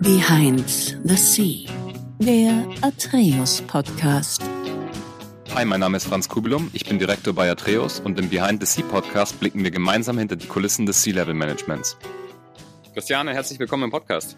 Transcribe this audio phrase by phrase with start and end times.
[0.00, 0.68] Behind
[1.02, 1.68] the Sea,
[2.20, 4.42] der Atreus Podcast.
[5.56, 8.66] Hi, mein Name ist Franz Kubelum, ich bin Direktor bei Atreus und im Behind the
[8.66, 11.96] Sea Podcast blicken wir gemeinsam hinter die Kulissen des Sea-Level Managements.
[12.94, 14.36] Christiane, herzlich willkommen im Podcast.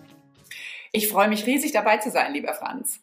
[0.93, 3.01] Ich freue mich riesig dabei zu sein, lieber Franz.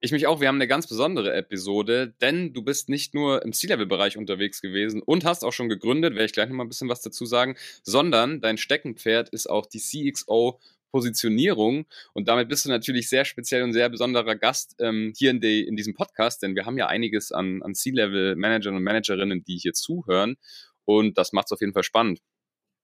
[0.00, 0.40] Ich mich auch.
[0.40, 5.00] Wir haben eine ganz besondere Episode, denn du bist nicht nur im C-Level-Bereich unterwegs gewesen
[5.00, 8.42] und hast auch schon gegründet, werde ich gleich nochmal ein bisschen was dazu sagen, sondern
[8.42, 10.60] dein Steckenpferd ist auch die CXO
[10.96, 11.84] Positionierung.
[12.14, 15.62] Und damit bist du natürlich sehr speziell und sehr besonderer Gast ähm, hier in, die,
[15.62, 19.74] in diesem Podcast, denn wir haben ja einiges an, an C-Level-Managern und Managerinnen, die hier
[19.74, 20.38] zuhören.
[20.86, 22.20] Und das macht es auf jeden Fall spannend.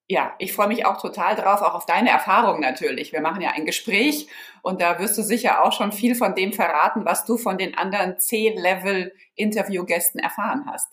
[0.08, 3.14] Ja, ich freue mich auch total drauf, auch auf deine Erfahrungen natürlich.
[3.14, 4.26] Wir machen ja ein Gespräch
[4.60, 7.78] und da wirst du sicher auch schon viel von dem verraten, was du von den
[7.78, 10.92] anderen C-Level-Interviewgästen erfahren hast.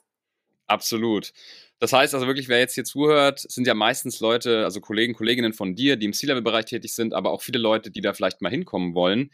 [0.68, 1.34] Absolut.
[1.80, 5.54] Das heißt also wirklich, wer jetzt hier zuhört, sind ja meistens Leute, also Kollegen, Kolleginnen
[5.54, 8.50] von dir, die im C-Level-Bereich tätig sind, aber auch viele Leute, die da vielleicht mal
[8.50, 9.32] hinkommen wollen.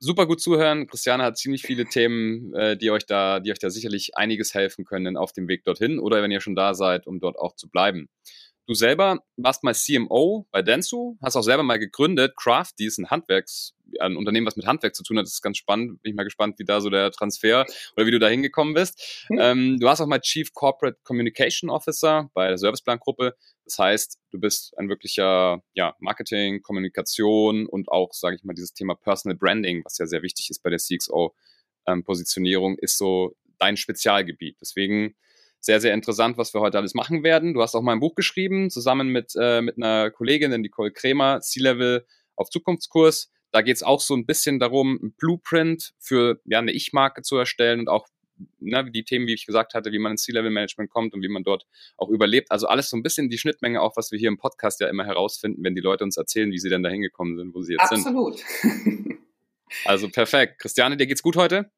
[0.00, 0.86] Super gut zuhören.
[0.86, 4.84] Christiane hat ziemlich viele Themen, äh, die euch da, die euch da sicherlich einiges helfen
[4.84, 7.70] können auf dem Weg dorthin oder wenn ihr schon da seid, um dort auch zu
[7.70, 8.10] bleiben.
[8.66, 12.34] Du selber warst mal CMO bei Densu, hast auch selber mal gegründet.
[12.36, 15.26] Crafty ist ein Handwerks, ein Unternehmen, was mit Handwerk zu tun hat.
[15.26, 16.02] Das ist ganz spannend.
[16.02, 19.26] Bin ich mal gespannt, wie da so der Transfer oder wie du da hingekommen bist.
[19.28, 19.38] Mhm.
[19.38, 23.36] Ähm, du warst auch mal Chief Corporate Communication Officer bei der Serviceplan-Gruppe.
[23.66, 28.72] Das heißt, du bist ein wirklicher ja, Marketing, Kommunikation und auch, sage ich mal, dieses
[28.72, 33.76] Thema Personal Branding, was ja sehr wichtig ist bei der CXO-Positionierung, ähm, ist so dein
[33.76, 34.56] Spezialgebiet.
[34.60, 35.14] Deswegen
[35.64, 37.54] sehr, sehr interessant, was wir heute alles machen werden.
[37.54, 41.40] Du hast auch mal ein Buch geschrieben, zusammen mit, äh, mit einer Kollegin, Nicole Kremer,
[41.40, 42.04] C-Level
[42.36, 43.30] auf Zukunftskurs.
[43.50, 47.36] Da geht es auch so ein bisschen darum, ein Blueprint für ja, eine Ich-Marke zu
[47.36, 48.06] erstellen und auch
[48.60, 51.44] ne, die Themen, wie ich gesagt hatte, wie man ins C-Level-Management kommt und wie man
[51.44, 52.50] dort auch überlebt.
[52.50, 55.06] Also alles so ein bisschen die Schnittmenge auch, was wir hier im Podcast ja immer
[55.06, 57.90] herausfinden, wenn die Leute uns erzählen, wie sie denn da hingekommen sind, wo sie jetzt
[57.90, 58.36] Absolut.
[58.36, 58.70] sind.
[58.70, 59.18] Absolut.
[59.86, 60.58] also perfekt.
[60.58, 61.70] Christiane, dir geht's gut heute?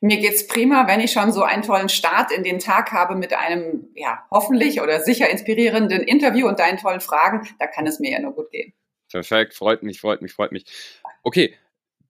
[0.00, 3.32] Mir geht's prima, wenn ich schon so einen tollen Start in den Tag habe mit
[3.34, 7.48] einem, ja, hoffentlich oder sicher inspirierenden Interview und deinen tollen Fragen.
[7.58, 8.72] Da kann es mir ja nur gut gehen.
[9.10, 10.64] Perfekt, freut mich, freut mich, freut mich.
[11.22, 11.54] Okay,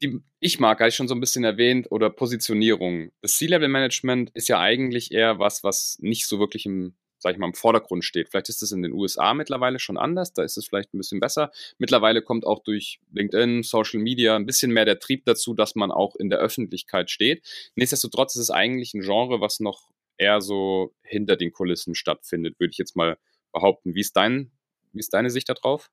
[0.03, 3.11] die ich mag, habe ich schon so ein bisschen erwähnt, oder Positionierung.
[3.23, 7.47] Das C-Level-Management ist ja eigentlich eher was, was nicht so wirklich im sag ich mal,
[7.47, 8.29] im Vordergrund steht.
[8.29, 11.21] Vielleicht ist es in den USA mittlerweile schon anders, da ist es vielleicht ein bisschen
[11.21, 11.51] besser.
[11.79, 15.91] Mittlerweile kommt auch durch LinkedIn, Social Media ein bisschen mehr der Trieb dazu, dass man
[15.91, 17.43] auch in der Öffentlichkeit steht.
[17.75, 22.71] Nichtsdestotrotz ist es eigentlich ein Genre, was noch eher so hinter den Kulissen stattfindet, würde
[22.71, 23.19] ich jetzt mal
[23.53, 23.95] behaupten.
[23.95, 24.51] Wie ist, dein,
[24.93, 25.91] wie ist deine Sicht darauf?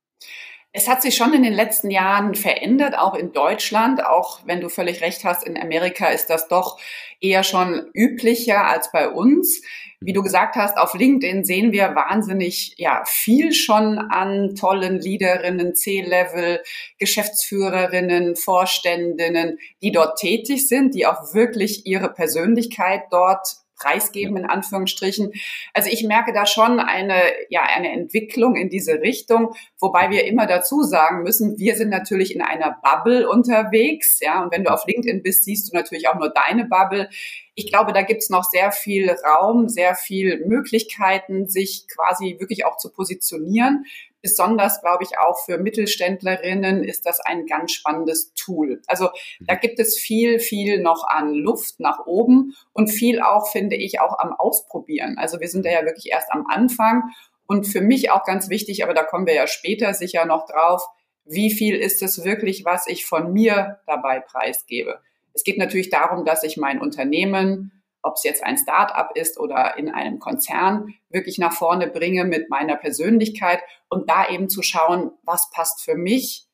[0.76, 4.04] Es hat sich schon in den letzten Jahren verändert, auch in Deutschland.
[4.04, 6.80] Auch wenn du völlig recht hast, in Amerika ist das doch
[7.22, 9.62] eher schon üblicher als bei uns.
[10.02, 15.76] Wie du gesagt hast, auf LinkedIn sehen wir wahnsinnig, ja, viel schon an tollen Leaderinnen,
[15.76, 16.62] C-Level,
[16.98, 25.34] Geschäftsführerinnen, Vorständinnen, die dort tätig sind, die auch wirklich ihre Persönlichkeit dort preisgeben, in Anführungsstrichen.
[25.74, 30.48] Also ich merke da schon eine, ja, eine Entwicklung in diese Richtung, wobei wir immer
[30.48, 34.86] dazu sagen müssen, wir sind natürlich in einer Bubble unterwegs, ja, und wenn du auf
[34.88, 37.10] LinkedIn bist, siehst du natürlich auch nur deine Bubble.
[37.56, 42.78] Ich glaube, da gibt's noch sehr viel Raum, sehr viel Möglichkeiten, sich quasi wirklich auch
[42.78, 43.86] zu positionieren.
[44.24, 48.82] Besonders, glaube ich, auch für Mittelständlerinnen ist das ein ganz spannendes Tool.
[48.88, 49.10] Also
[49.42, 49.60] da mhm.
[49.60, 54.18] gibt es viel, viel noch an Luft nach oben und viel auch, finde ich, auch
[54.18, 55.18] am Ausprobieren.
[55.18, 57.04] Also wir sind da ja wirklich erst am Anfang.
[57.46, 60.82] Und für mich auch ganz wichtig, aber da kommen wir ja später sicher noch drauf,
[61.26, 65.02] wie viel ist es wirklich, was ich von mir dabei preisgebe.
[65.34, 69.78] Es geht natürlich darum, dass ich mein Unternehmen ob es jetzt ein Start-up ist oder
[69.78, 73.60] in einem Konzern, wirklich nach vorne bringe mit meiner Persönlichkeit
[73.90, 76.46] und da eben zu schauen, was passt für mich,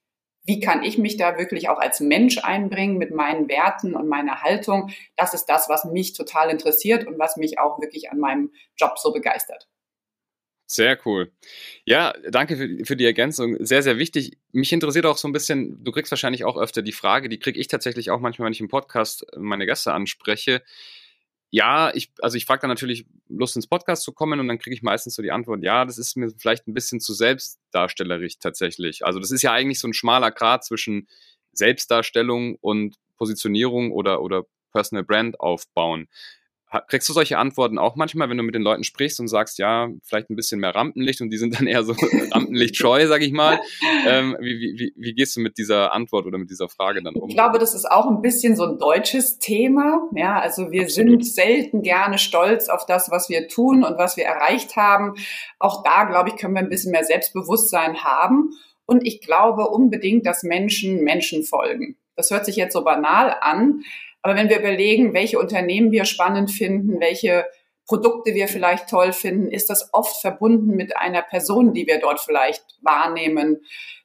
[0.46, 4.42] wie kann ich mich da wirklich auch als Mensch einbringen mit meinen Werten und meiner
[4.42, 4.92] Haltung.
[5.16, 8.98] Das ist das, was mich total interessiert und was mich auch wirklich an meinem Job
[8.98, 9.68] so begeistert.
[10.72, 11.32] Sehr cool.
[11.84, 13.58] Ja, danke für, für, die Ergänzung.
[13.60, 14.38] Sehr, sehr wichtig.
[14.52, 17.60] Mich interessiert auch so ein bisschen, du kriegst wahrscheinlich auch öfter die Frage, die kriege
[17.60, 20.62] ich tatsächlich auch manchmal, wenn ich im Podcast meine Gäste anspreche
[21.52, 24.76] ja, ich, also ich frage dann natürlich Lust ins Podcast zu kommen und dann kriege
[24.76, 29.04] ich meistens so die Antwort, ja, das ist mir vielleicht ein bisschen zu selbstdarstellerisch tatsächlich.
[29.04, 31.08] Also das ist ja eigentlich so ein schmaler Grad zwischen
[31.54, 36.08] Selbstdarstellung und Positionierung oder, oder Personal Brand aufbauen.
[36.88, 39.90] Kriegst du solche Antworten auch manchmal, wenn du mit den Leuten sprichst und sagst, ja,
[40.04, 41.94] vielleicht ein bisschen mehr Rampenlicht und die sind dann eher so
[42.32, 43.60] Rampenlichtscheu, sag ich mal.
[44.06, 47.28] Ähm, wie, wie, wie gehst du mit dieser Antwort oder mit dieser Frage dann um?
[47.28, 50.08] Ich glaube, das ist auch ein bisschen so ein deutsches Thema.
[50.16, 51.24] Ja, also wir Absolut.
[51.24, 55.16] sind selten gerne stolz auf das, was wir tun und was wir erreicht haben.
[55.58, 58.52] Auch da, glaube ich, können wir ein bisschen mehr Selbstbewusstsein haben.
[58.86, 61.98] Und ich glaube unbedingt, dass Menschen Menschen folgen.
[62.16, 63.82] Das hört sich jetzt so banal an,
[64.22, 67.46] aber wenn wir überlegen, welche Unternehmen wir spannend finden, welche
[67.88, 72.20] Produkte wir vielleicht toll finden, ist das oft verbunden mit einer Person, die wir dort
[72.20, 73.62] vielleicht wahrnehmen,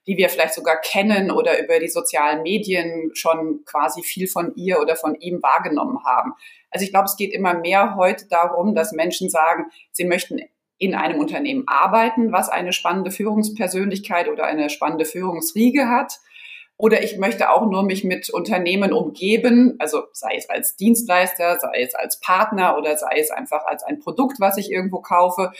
[0.07, 4.81] die wir vielleicht sogar kennen oder über die sozialen Medien schon quasi viel von ihr
[4.81, 6.33] oder von ihm wahrgenommen haben.
[6.71, 10.41] Also ich glaube, es geht immer mehr heute darum, dass Menschen sagen, sie möchten
[10.79, 16.21] in einem Unternehmen arbeiten, was eine spannende Führungspersönlichkeit oder eine spannende Führungsriege hat.
[16.85, 21.81] Oder ich möchte auch nur mich mit Unternehmen umgeben, also sei es als Dienstleister, sei
[21.81, 25.53] es als Partner oder sei es einfach als ein Produkt, was ich irgendwo kaufe,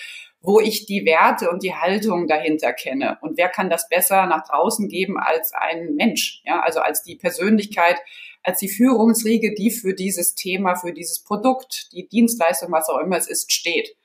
[0.43, 3.17] wo ich die Werte und die Haltung dahinter kenne.
[3.23, 6.43] Und wer kann das besser nach draußen geben als ein Mensch?
[6.45, 7.97] Ja, also als die Persönlichkeit,
[8.43, 13.17] als die Führungsriege, die für dieses Thema, für dieses Produkt, die Dienstleistung, was auch immer
[13.17, 13.97] es ist, steht.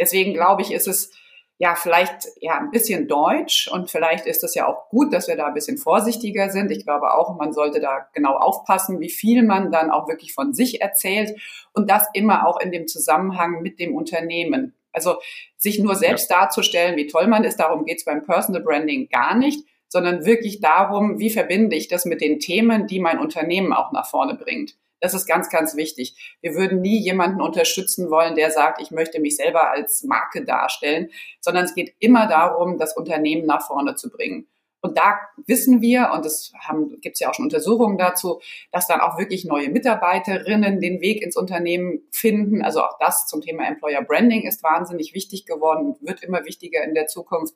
[0.00, 1.12] Deswegen glaube ich, ist es
[1.58, 5.36] ja vielleicht ja ein bisschen deutsch und vielleicht ist es ja auch gut, dass wir
[5.36, 6.70] da ein bisschen vorsichtiger sind.
[6.70, 10.52] Ich glaube auch, man sollte da genau aufpassen, wie viel man dann auch wirklich von
[10.52, 11.38] sich erzählt
[11.72, 14.74] und das immer auch in dem Zusammenhang mit dem Unternehmen.
[14.92, 15.16] Also
[15.56, 16.40] sich nur selbst ja.
[16.40, 20.60] darzustellen, wie toll man ist, darum geht es beim Personal Branding gar nicht, sondern wirklich
[20.60, 24.76] darum, wie verbinde ich das mit den Themen, die mein Unternehmen auch nach vorne bringt.
[25.04, 26.16] Das ist ganz, ganz wichtig.
[26.40, 31.10] Wir würden nie jemanden unterstützen wollen, der sagt, ich möchte mich selber als Marke darstellen,
[31.42, 34.48] sondern es geht immer darum, das Unternehmen nach vorne zu bringen.
[34.80, 36.54] Und da wissen wir, und es
[37.02, 38.40] gibt es ja auch schon Untersuchungen dazu,
[38.72, 42.62] dass dann auch wirklich neue Mitarbeiterinnen den Weg ins Unternehmen finden.
[42.62, 46.82] Also auch das zum Thema Employer Branding ist wahnsinnig wichtig geworden und wird immer wichtiger
[46.82, 47.54] in der Zukunft.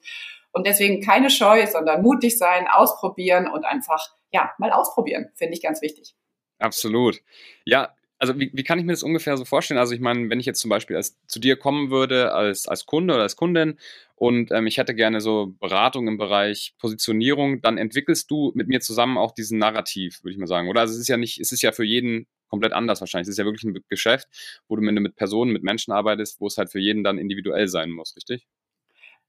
[0.52, 5.62] Und deswegen keine Scheu, sondern mutig sein, ausprobieren und einfach, ja, mal ausprobieren, finde ich
[5.62, 6.14] ganz wichtig.
[6.58, 7.20] Absolut.
[7.64, 9.78] Ja, also wie, wie kann ich mir das ungefähr so vorstellen?
[9.78, 12.84] Also ich meine, wenn ich jetzt zum Beispiel als, zu dir kommen würde als, als
[12.84, 13.78] Kunde oder als Kundin
[14.16, 18.80] und ähm, ich hätte gerne so Beratung im Bereich Positionierung, dann entwickelst du mit mir
[18.80, 20.68] zusammen auch diesen Narrativ, würde ich mal sagen.
[20.68, 23.28] Oder also es ist ja nicht, es ist ja für jeden komplett anders wahrscheinlich.
[23.28, 24.26] Es ist ja wirklich ein Geschäft,
[24.68, 27.90] wo du mit Personen, mit Menschen arbeitest, wo es halt für jeden dann individuell sein
[27.90, 28.46] muss, richtig?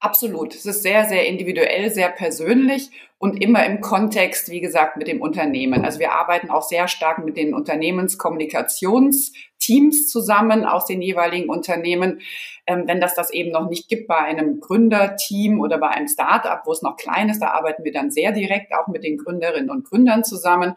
[0.01, 0.56] Absolut.
[0.56, 5.22] Es ist sehr, sehr individuell, sehr persönlich und immer im Kontext, wie gesagt, mit dem
[5.22, 5.84] Unternehmen.
[5.84, 12.22] Also wir arbeiten auch sehr stark mit den Unternehmenskommunikationsteams zusammen aus den jeweiligen Unternehmen.
[12.66, 16.62] Ähm, wenn das das eben noch nicht gibt bei einem Gründerteam oder bei einem Startup,
[16.66, 19.69] wo es noch klein ist, da arbeiten wir dann sehr direkt auch mit den Gründerinnen
[19.69, 20.75] und Gründern zusammen.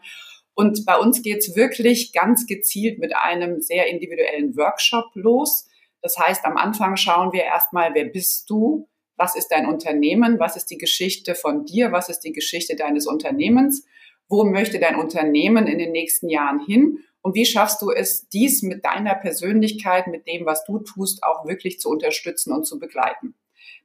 [0.53, 5.69] Und bei uns geht's wirklich ganz gezielt mit einem sehr individuellen Workshop los.
[6.01, 8.89] Das heißt, am Anfang schauen wir erstmal, wer bist du?
[9.15, 13.07] Was ist dein Unternehmen, was ist die Geschichte von dir, was ist die Geschichte deines
[13.07, 13.85] Unternehmens,
[14.27, 18.63] wo möchte dein Unternehmen in den nächsten Jahren hin und wie schaffst du es, dies
[18.63, 23.35] mit deiner Persönlichkeit, mit dem, was du tust, auch wirklich zu unterstützen und zu begleiten.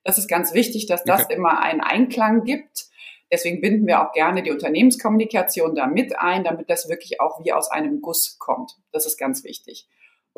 [0.02, 1.34] Das ist ganz wichtig, dass das okay.
[1.34, 2.86] immer einen Einklang gibt.
[3.30, 7.52] Deswegen binden wir auch gerne die Unternehmenskommunikation da mit ein, damit das wirklich auch wie
[7.52, 8.72] aus einem Guss kommt.
[8.90, 9.86] Das ist ganz wichtig.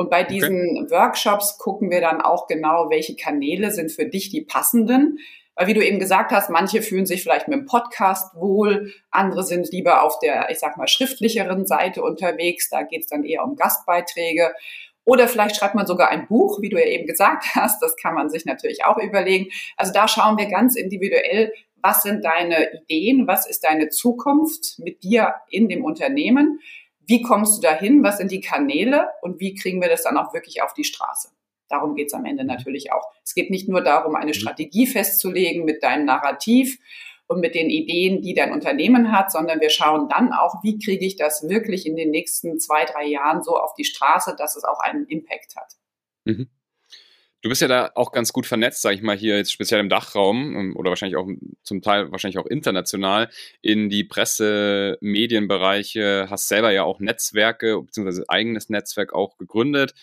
[0.01, 0.91] Und bei diesen okay.
[0.93, 5.19] Workshops gucken wir dann auch genau, welche Kanäle sind für dich die passenden.
[5.55, 9.45] Weil wie du eben gesagt hast, manche fühlen sich vielleicht mit dem Podcast wohl, andere
[9.45, 12.71] sind lieber auf der, ich sag mal, schriftlicheren Seite unterwegs.
[12.71, 14.55] Da geht es dann eher um Gastbeiträge.
[15.05, 17.83] Oder vielleicht schreibt man sogar ein Buch, wie du ja eben gesagt hast.
[17.83, 19.51] Das kann man sich natürlich auch überlegen.
[19.77, 21.53] Also da schauen wir ganz individuell,
[21.83, 26.61] was sind deine Ideen, was ist deine Zukunft mit dir in dem Unternehmen
[27.11, 30.33] wie kommst du dahin, was sind die Kanäle und wie kriegen wir das dann auch
[30.33, 31.31] wirklich auf die Straße.
[31.69, 33.03] Darum geht es am Ende natürlich auch.
[33.25, 34.35] Es geht nicht nur darum, eine mhm.
[34.35, 36.79] Strategie festzulegen mit deinem Narrativ
[37.27, 41.05] und mit den Ideen, die dein Unternehmen hat, sondern wir schauen dann auch, wie kriege
[41.05, 44.63] ich das wirklich in den nächsten zwei, drei Jahren so auf die Straße, dass es
[44.63, 45.73] auch einen Impact hat.
[46.25, 46.49] Mhm.
[47.43, 49.89] Du bist ja da auch ganz gut vernetzt, sag ich mal, hier jetzt speziell im
[49.89, 51.27] Dachraum ähm, oder wahrscheinlich auch
[51.63, 53.31] zum Teil wahrscheinlich auch international
[53.63, 59.95] in die Presse, Medienbereiche, hast selber ja auch Netzwerke beziehungsweise eigenes Netzwerk auch gegründet.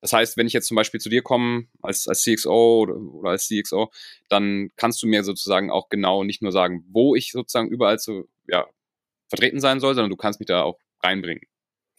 [0.00, 3.30] Das heißt, wenn ich jetzt zum Beispiel zu dir komme als, als CXO oder, oder
[3.30, 3.90] als CXO,
[4.28, 8.24] dann kannst du mir sozusagen auch genau nicht nur sagen, wo ich sozusagen überall so
[8.48, 8.66] ja,
[9.28, 11.44] vertreten sein soll, sondern du kannst mich da auch reinbringen.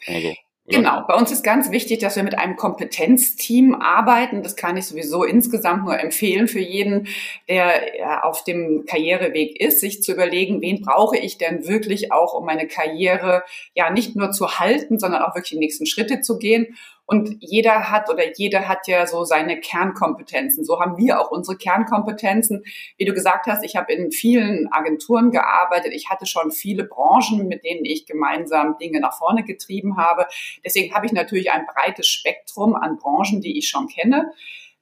[0.05, 0.35] So.
[0.67, 0.77] Oder?
[0.77, 4.41] Genau, bei uns ist ganz wichtig, dass wir mit einem Kompetenzteam arbeiten.
[4.41, 7.07] Das kann ich sowieso insgesamt nur empfehlen für jeden,
[7.47, 12.45] der auf dem Karriereweg ist, sich zu überlegen, wen brauche ich denn wirklich auch, um
[12.45, 13.43] meine Karriere
[13.75, 16.75] ja nicht nur zu halten, sondern auch wirklich die nächsten Schritte zu gehen.
[17.07, 20.65] Und jeder hat oder jede hat ja so seine Kernkompetenzen.
[20.65, 22.63] So haben wir auch unsere Kernkompetenzen.
[22.97, 25.93] Wie du gesagt hast, ich habe in vielen Agenturen gearbeitet.
[25.93, 30.25] Ich hatte schon viele Branchen, mit denen ich gemeinsam Dinge nach vorne getrieben habe.
[30.65, 34.31] Deswegen habe ich natürlich ein breites Spektrum an Branchen, die ich schon kenne.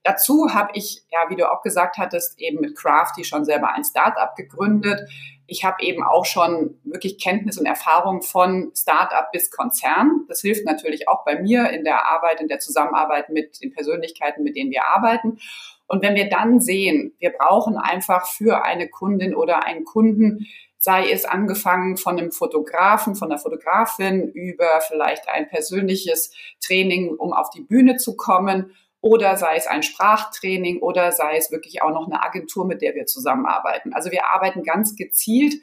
[0.03, 3.85] Dazu habe ich, ja, wie du auch gesagt hattest, eben mit Crafty schon selber ein
[3.85, 5.09] Startup gegründet.
[5.47, 10.25] Ich habe eben auch schon wirklich Kenntnis und Erfahrung von Startup bis Konzern.
[10.27, 14.43] Das hilft natürlich auch bei mir in der Arbeit, in der Zusammenarbeit mit den Persönlichkeiten,
[14.43, 15.39] mit denen wir arbeiten.
[15.87, 20.47] Und wenn wir dann sehen, wir brauchen einfach für eine Kundin oder einen Kunden
[20.83, 27.31] sei es angefangen von einem Fotografen, von einer Fotografin über vielleicht ein persönliches Training, um
[27.31, 31.89] auf die Bühne zu kommen oder sei es ein Sprachtraining oder sei es wirklich auch
[31.89, 33.93] noch eine Agentur, mit der wir zusammenarbeiten.
[33.93, 35.55] Also wir arbeiten ganz gezielt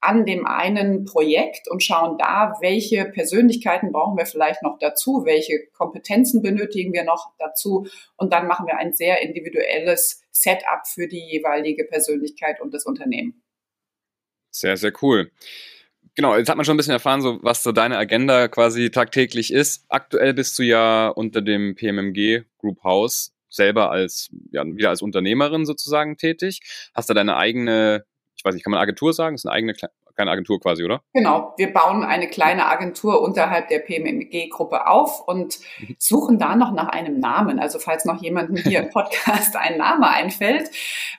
[0.00, 5.66] an dem einen Projekt und schauen da, welche Persönlichkeiten brauchen wir vielleicht noch dazu, welche
[5.74, 7.86] Kompetenzen benötigen wir noch dazu
[8.16, 13.42] und dann machen wir ein sehr individuelles Setup für die jeweilige Persönlichkeit und das Unternehmen.
[14.50, 15.30] Sehr, sehr cool.
[16.16, 19.52] Genau, jetzt hat man schon ein bisschen erfahren, so was so deine Agenda quasi tagtäglich
[19.52, 19.84] ist.
[19.90, 25.66] Aktuell bist du ja unter dem PMMG Group House selber als, ja, wieder als Unternehmerin
[25.66, 26.60] sozusagen tätig.
[26.94, 29.34] Hast da deine eigene, ich weiß nicht, kann man Agentur sagen?
[29.34, 29.74] Das ist eine eigene
[30.16, 31.02] kleine Agentur quasi, oder?
[31.12, 35.96] Genau, wir bauen eine kleine Agentur unterhalb der PMMG-Gruppe auf und mhm.
[35.98, 37.58] suchen da noch nach einem Namen.
[37.58, 40.70] Also falls noch jemandem hier im Podcast ein Name einfällt,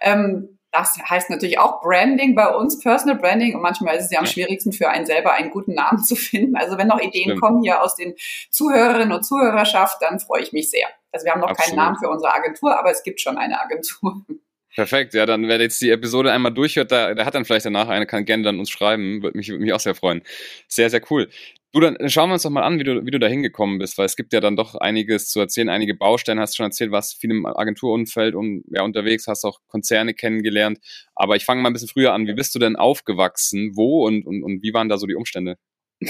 [0.01, 3.55] ähm, das heißt natürlich auch Branding bei uns, Personal Branding.
[3.55, 6.55] Und manchmal ist es ja am schwierigsten für einen selber einen guten Namen zu finden.
[6.55, 7.41] Also wenn noch Ideen Stimmt.
[7.41, 8.15] kommen hier aus den
[8.49, 10.87] Zuhörerinnen und Zuhörerschaft, dann freue ich mich sehr.
[11.11, 11.69] Also wir haben noch Absolut.
[11.69, 14.21] keinen Namen für unsere Agentur, aber es gibt schon eine Agentur.
[14.75, 17.87] Perfekt, ja, dann wer jetzt die Episode einmal durchhört, der, der hat dann vielleicht danach
[17.87, 20.21] eine, kann gerne dann uns schreiben, würde mich, würde mich auch sehr freuen.
[20.67, 21.29] Sehr, sehr cool.
[21.77, 23.99] Du, dann schauen wir uns doch mal an, wie du, wie du da hingekommen bist,
[23.99, 26.91] weil es gibt ja dann doch einiges zu erzählen, einige Baustellen, hast du schon erzählt,
[26.91, 30.79] was viel im Agenturumfeld und ja, unterwegs, hast auch Konzerne kennengelernt.
[31.13, 32.25] Aber ich fange mal ein bisschen früher an.
[32.25, 33.73] Wie bist du denn aufgewachsen?
[33.75, 35.59] Wo und, und, und wie waren da so die Umstände?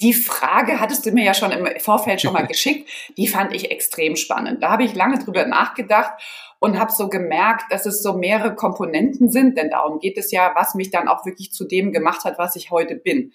[0.00, 2.88] Die Frage hattest du mir ja schon im Vorfeld schon mal geschickt.
[3.18, 4.62] Die fand ich extrem spannend.
[4.62, 6.14] Da habe ich lange drüber nachgedacht
[6.60, 10.52] und habe so gemerkt, dass es so mehrere Komponenten sind, denn darum geht es ja,
[10.54, 13.34] was mich dann auch wirklich zu dem gemacht hat, was ich heute bin.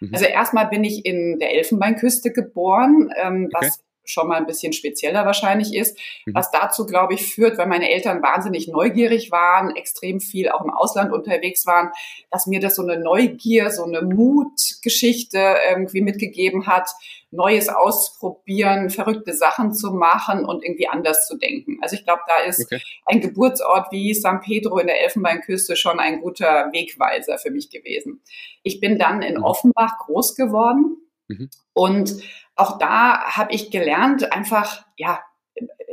[0.00, 0.10] Mhm.
[0.12, 3.66] Also erstmal bin ich in der Elfenbeinküste geboren, ähm, okay.
[3.66, 6.34] was schon mal ein bisschen spezieller wahrscheinlich ist, mhm.
[6.34, 10.70] was dazu, glaube ich, führt, weil meine Eltern wahnsinnig neugierig waren, extrem viel auch im
[10.70, 11.90] Ausland unterwegs waren,
[12.30, 16.88] dass mir das so eine Neugier, so eine Mutgeschichte irgendwie mitgegeben hat,
[17.30, 21.78] Neues ausprobieren, verrückte Sachen zu machen und irgendwie anders zu denken.
[21.82, 22.80] Also ich glaube, da ist okay.
[23.04, 28.22] ein Geburtsort wie San Pedro in der Elfenbeinküste schon ein guter Wegweiser für mich gewesen.
[28.62, 29.44] Ich bin dann in mhm.
[29.44, 30.96] Offenbach groß geworden
[31.28, 31.50] mhm.
[31.74, 32.22] und
[32.58, 35.20] auch da habe ich gelernt, einfach, ja,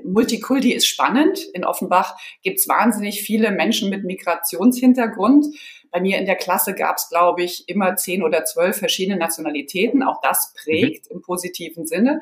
[0.04, 1.40] Multikulti ist spannend.
[1.54, 5.46] In Offenbach gibt es wahnsinnig viele Menschen mit Migrationshintergrund.
[5.92, 10.04] Bei mir in der Klasse gab es, glaube ich, immer zehn oder zwölf verschiedene Nationalitäten.
[10.04, 11.18] Auch das prägt mhm.
[11.18, 12.22] im positiven Sinne.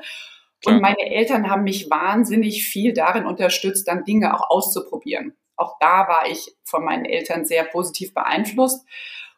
[0.65, 5.35] Und meine Eltern haben mich wahnsinnig viel darin unterstützt, dann Dinge auch auszuprobieren.
[5.55, 8.85] Auch da war ich von meinen Eltern sehr positiv beeinflusst.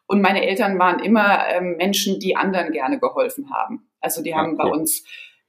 [0.06, 3.88] Und meine Eltern waren immer ähm, Menschen, die anderen gerne geholfen haben.
[4.00, 4.56] Also die haben cool.
[4.58, 5.04] bei uns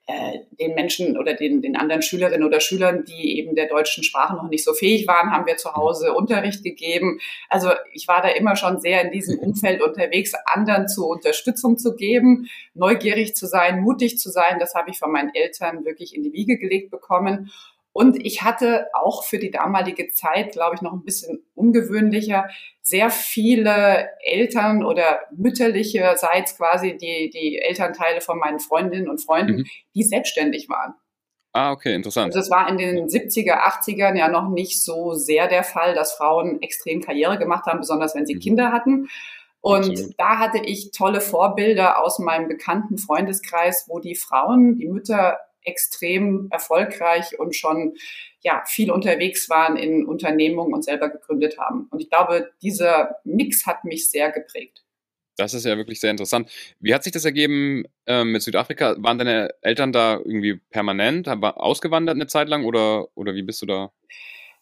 [0.09, 4.37] äh, den Menschen oder den, den anderen Schülerinnen oder Schülern, die eben der deutschen Sprache
[4.37, 7.19] noch nicht so fähig waren, haben wir zu Hause Unterricht gegeben.
[7.49, 11.93] Also ich war da immer schon sehr in diesem Umfeld unterwegs, anderen zur Unterstützung zu
[11.93, 14.59] geben, neugierig zu sein, mutig zu sein.
[14.59, 17.51] Das habe ich von meinen Eltern wirklich in die Wiege gelegt bekommen.
[17.91, 22.47] Und ich hatte auch für die damalige Zeit, glaube ich, noch ein bisschen ungewöhnlicher,
[22.81, 29.65] sehr viele Eltern oder mütterlicherseits quasi die, die Elternteile von meinen Freundinnen und Freunden, mhm.
[29.95, 30.93] die selbstständig waren.
[31.53, 32.27] Ah, okay, interessant.
[32.27, 36.13] Also es war in den 70er, 80ern ja noch nicht so sehr der Fall, dass
[36.13, 38.39] Frauen extrem Karriere gemacht haben, besonders wenn sie mhm.
[38.39, 39.09] Kinder hatten.
[39.59, 40.13] Und Absolut.
[40.17, 46.47] da hatte ich tolle Vorbilder aus meinem bekannten Freundeskreis, wo die Frauen, die Mütter extrem
[46.51, 47.95] erfolgreich und schon
[48.47, 51.87] ja viel unterwegs waren in Unternehmungen und selber gegründet haben.
[51.91, 54.83] Und ich glaube, dieser Mix hat mich sehr geprägt.
[55.35, 56.49] Das ist ja wirklich sehr interessant.
[56.79, 58.95] Wie hat sich das ergeben äh, mit Südafrika?
[58.99, 63.67] Waren deine Eltern da irgendwie permanent, ausgewandert eine Zeit lang oder, oder wie bist du
[63.67, 63.91] da?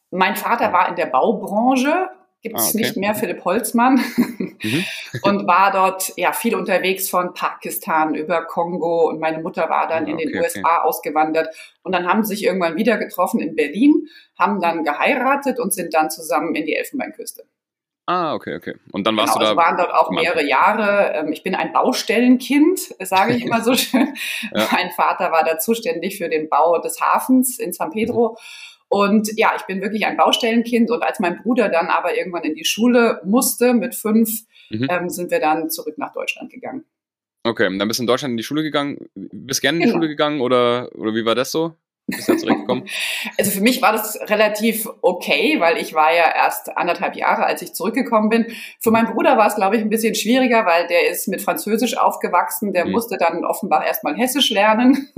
[0.10, 2.10] Mein Vater war in der Baubranche,
[2.46, 2.78] gibt es ah, okay.
[2.78, 4.00] nicht mehr, Philipp Holzmann,
[4.38, 4.86] mhm.
[5.24, 10.06] und war dort ja viel unterwegs von Pakistan über Kongo und meine Mutter war dann
[10.06, 10.88] ah, in den okay, USA okay.
[10.88, 11.48] ausgewandert
[11.82, 15.96] und dann haben sie sich irgendwann wieder getroffen in Berlin, haben dann geheiratet und sind
[15.96, 17.46] dann zusammen in die Elfenbeinküste.
[18.08, 18.76] Ah, okay, okay.
[18.92, 19.62] Und dann warst genau, du da.
[19.62, 21.14] Also waren dort auch mehrere Jahre.
[21.16, 24.14] Ähm, ich bin ein Baustellenkind, sage ich immer so schön.
[24.54, 24.68] ja.
[24.72, 28.34] Mein Vater war da zuständig für den Bau des Hafens in San Pedro.
[28.34, 28.75] Mhm.
[28.90, 30.92] Und ja, ich bin wirklich ein Baustellenkind.
[30.92, 34.88] Und als mein Bruder dann aber irgendwann in die Schule musste mit fünf, mhm.
[34.90, 36.86] ähm, sind wir dann zurück nach Deutschland gegangen.
[37.44, 39.08] Okay, dann bist du in Deutschland in die Schule gegangen.
[39.14, 39.98] Bist gerne in die genau.
[39.98, 41.76] Schule gegangen oder, oder wie war das so?
[42.08, 42.88] Bist du zurückgekommen?
[43.38, 47.62] Also für mich war das relativ okay, weil ich war ja erst anderthalb Jahre, als
[47.62, 48.46] ich zurückgekommen bin.
[48.80, 51.98] Für meinen Bruder war es, glaube ich, ein bisschen schwieriger, weil der ist mit Französisch
[51.98, 52.74] aufgewachsen.
[52.74, 52.92] Der mhm.
[52.92, 55.10] musste dann offenbar erstmal Hessisch lernen.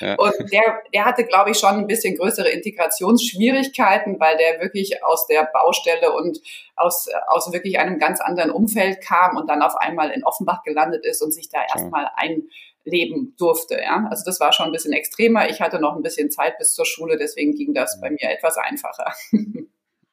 [0.00, 0.14] ja.
[0.18, 5.26] Und der, der hatte, glaube ich, schon ein bisschen größere Integrationsschwierigkeiten, weil der wirklich aus
[5.26, 6.40] der Baustelle und
[6.76, 11.04] aus, aus wirklich einem ganz anderen Umfeld kam und dann auf einmal in Offenbach gelandet
[11.04, 12.42] ist und sich da erstmal ein
[12.90, 13.76] leben durfte.
[13.80, 14.06] Ja?
[14.10, 15.48] Also das war schon ein bisschen extremer.
[15.50, 18.56] Ich hatte noch ein bisschen Zeit bis zur Schule, deswegen ging das bei mir etwas
[18.56, 19.12] einfacher.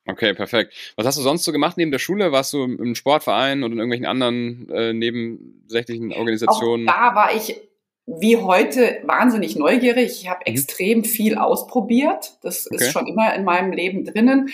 [0.08, 0.72] Okay, perfekt.
[0.98, 2.32] Was hast du sonst so gemacht neben der Schule?
[2.32, 6.88] Warst du im Sportverein oder in irgendwelchen anderen äh, nebensächlichen Organisationen?
[6.88, 7.60] Auch da war ich
[8.06, 10.22] wie heute wahnsinnig neugierig.
[10.22, 10.54] Ich habe mhm.
[10.54, 12.38] extrem viel ausprobiert.
[12.44, 12.76] Das okay.
[12.76, 14.50] ist schon immer in meinem Leben drinnen.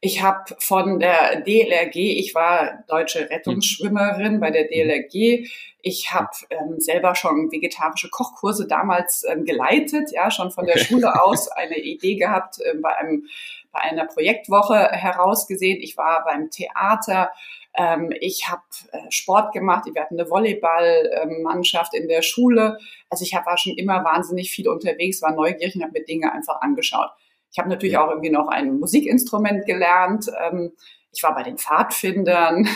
[0.00, 5.48] Ich habe von der DLRG, ich war deutsche Rettungsschwimmerin bei der DLRG.
[5.82, 10.84] Ich habe ähm, selber schon vegetarische Kochkurse damals ähm, geleitet, ja, schon von der okay.
[10.84, 13.26] Schule aus eine Idee gehabt, äh, bei, einem,
[13.72, 15.80] bei einer Projektwoche herausgesehen.
[15.80, 17.32] Ich war beim Theater,
[17.74, 18.62] ähm, ich habe
[18.92, 22.78] äh, Sport gemacht, wir hatten eine Volleyballmannschaft in der Schule.
[23.10, 26.32] Also ich hab, war schon immer wahnsinnig viel unterwegs, war neugierig und habe mir Dinge
[26.32, 27.10] einfach angeschaut.
[27.50, 30.30] Ich habe natürlich auch irgendwie noch ein Musikinstrument gelernt.
[30.40, 30.72] Ähm,
[31.12, 32.68] ich war bei den Pfadfindern.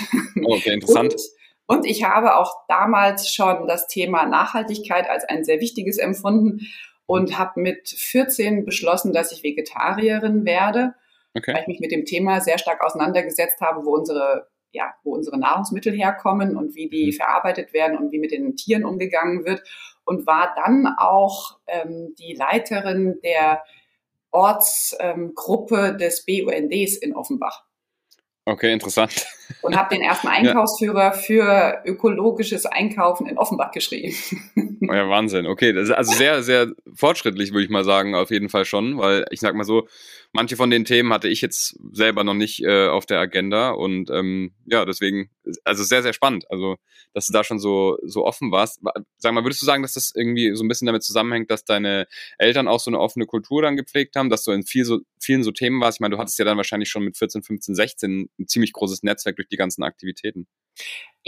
[0.44, 1.12] Okay, interessant.
[1.14, 1.22] Und
[1.66, 6.61] und ich habe auch damals schon das Thema Nachhaltigkeit als ein sehr wichtiges empfunden
[7.06, 10.94] und habe mit 14 beschlossen, dass ich Vegetarierin werde,
[11.35, 11.54] okay.
[11.54, 15.38] weil ich mich mit dem Thema sehr stark auseinandergesetzt habe, wo unsere ja, wo unsere
[15.38, 17.12] Nahrungsmittel herkommen und wie die mhm.
[17.12, 19.62] verarbeitet werden und wie mit den Tieren umgegangen wird
[20.04, 23.62] und war dann auch ähm, die Leiterin der
[24.30, 27.64] Ortsgruppe ähm, des BUNDs in Offenbach.
[28.48, 29.26] Okay, interessant.
[29.60, 31.10] Und habe den ersten Einkaufsführer ja.
[31.10, 34.14] für ökologisches Einkaufen in Offenbach geschrieben.
[34.83, 35.47] Oh ja, Wahnsinn.
[35.47, 38.99] Okay, das ist also sehr, sehr fortschrittlich, würde ich mal sagen, auf jeden Fall schon,
[38.99, 39.88] weil ich sag mal so,
[40.33, 44.11] manche von den Themen hatte ich jetzt selber noch nicht äh, auf der Agenda und
[44.11, 45.30] ähm, ja, deswegen,
[45.64, 46.45] also sehr, sehr spannend.
[46.50, 46.76] Also,
[47.14, 48.80] dass du da schon so, so offen warst.
[49.16, 52.07] Sag mal, würdest du sagen, dass das irgendwie so ein bisschen damit zusammenhängt, dass deine
[52.37, 55.42] Eltern auch so eine offene Kultur dann gepflegt haben, dass du in viel so, vielen
[55.42, 55.96] so Themen warst?
[55.96, 59.03] Ich meine, du hattest ja dann wahrscheinlich schon mit 14, 15, 16 ein ziemlich großes
[59.03, 60.46] Netzwerk durch die ganzen Aktivitäten.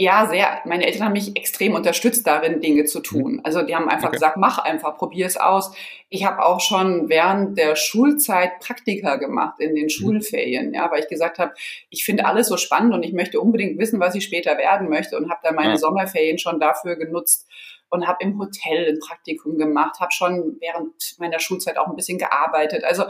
[0.01, 0.61] Ja, sehr.
[0.63, 3.33] Meine Eltern haben mich extrem unterstützt darin, Dinge zu tun.
[3.33, 3.41] Mhm.
[3.43, 4.15] Also die haben einfach okay.
[4.15, 5.75] gesagt, mach einfach, probier es aus.
[6.07, 9.89] Ich habe auch schon während der Schulzeit Praktika gemacht in den mhm.
[9.89, 11.53] Schulferien, ja, weil ich gesagt habe,
[11.89, 15.17] ich finde alles so spannend und ich möchte unbedingt wissen, was ich später werden möchte
[15.17, 15.77] und habe dann meine ja.
[15.77, 17.45] Sommerferien schon dafür genutzt
[17.89, 22.19] und habe im Hotel ein Praktikum gemacht, habe schon während meiner Schulzeit auch ein bisschen
[22.19, 22.85] gearbeitet.
[22.85, 23.03] Also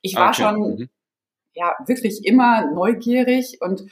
[0.00, 0.42] ich war okay.
[0.42, 0.88] schon mhm.
[1.54, 3.84] ja wirklich immer neugierig und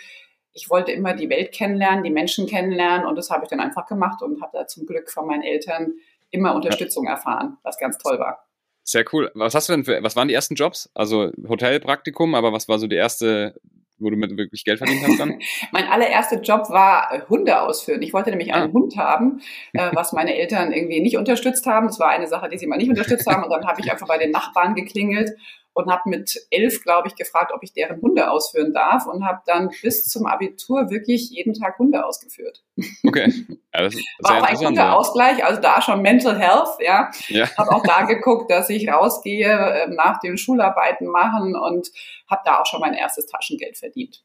[0.52, 3.86] ich wollte immer die Welt kennenlernen, die Menschen kennenlernen und das habe ich dann einfach
[3.86, 5.94] gemacht und habe da zum Glück von meinen Eltern
[6.30, 7.12] immer Unterstützung ja.
[7.12, 8.46] erfahren, was ganz toll war.
[8.82, 9.30] Sehr cool.
[9.34, 10.90] Was hast du denn für, was waren die ersten Jobs?
[10.94, 13.60] Also Hotelpraktikum, aber was war so die erste,
[13.98, 15.38] wo du mit wirklich Geld verdient hast dann?
[15.72, 18.02] mein allererster Job war äh, Hunde ausführen.
[18.02, 18.72] Ich wollte nämlich einen ah.
[18.72, 19.40] Hund haben,
[19.74, 21.86] äh, was meine Eltern irgendwie nicht unterstützt haben.
[21.86, 23.44] Das war eine Sache, die sie mal nicht unterstützt haben.
[23.44, 25.30] Und dann habe ich einfach bei den Nachbarn geklingelt
[25.72, 29.40] und habe mit elf, glaube ich, gefragt, ob ich deren Hunde ausführen darf und habe
[29.46, 32.62] dann bis zum Abitur wirklich jeden Tag Hunde ausgeführt.
[33.06, 33.32] Okay.
[33.72, 34.94] Ja, das War auch ein guter ja.
[34.94, 37.10] Ausgleich, also da schon Mental Health, ja.
[37.28, 37.48] ja.
[37.56, 41.88] Habe auch da geguckt, dass ich rausgehe, ähm, nach den Schularbeiten machen und
[42.28, 44.24] habe da auch schon mein erstes Taschengeld verdient.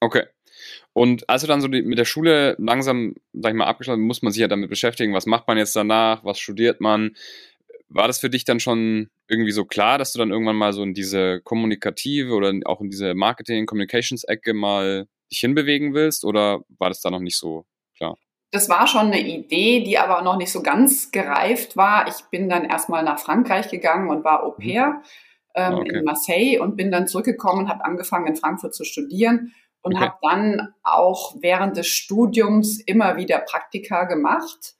[0.00, 0.24] Okay.
[0.92, 4.22] Und als du dann so die, mit der Schule langsam, sag ich mal, abgeschlossen, muss
[4.22, 7.14] man sich ja damit beschäftigen, was macht man jetzt danach, was studiert man?
[7.88, 10.82] war das für dich dann schon irgendwie so klar, dass du dann irgendwann mal so
[10.82, 17.00] in diese kommunikative oder auch in diese Marketing-Communications-Ecke mal dich hinbewegen willst oder war das
[17.00, 18.16] da noch nicht so klar?
[18.52, 22.06] Das war schon eine Idee, die aber noch nicht so ganz gereift war.
[22.08, 24.62] Ich bin dann erstmal nach Frankreich gegangen und war Au mhm.
[24.62, 25.02] pair
[25.54, 25.98] ähm, ah, okay.
[25.98, 30.04] in Marseille und bin dann zurückgekommen und habe angefangen in Frankfurt zu studieren und okay.
[30.04, 34.74] habe dann auch während des Studiums immer wieder Praktika gemacht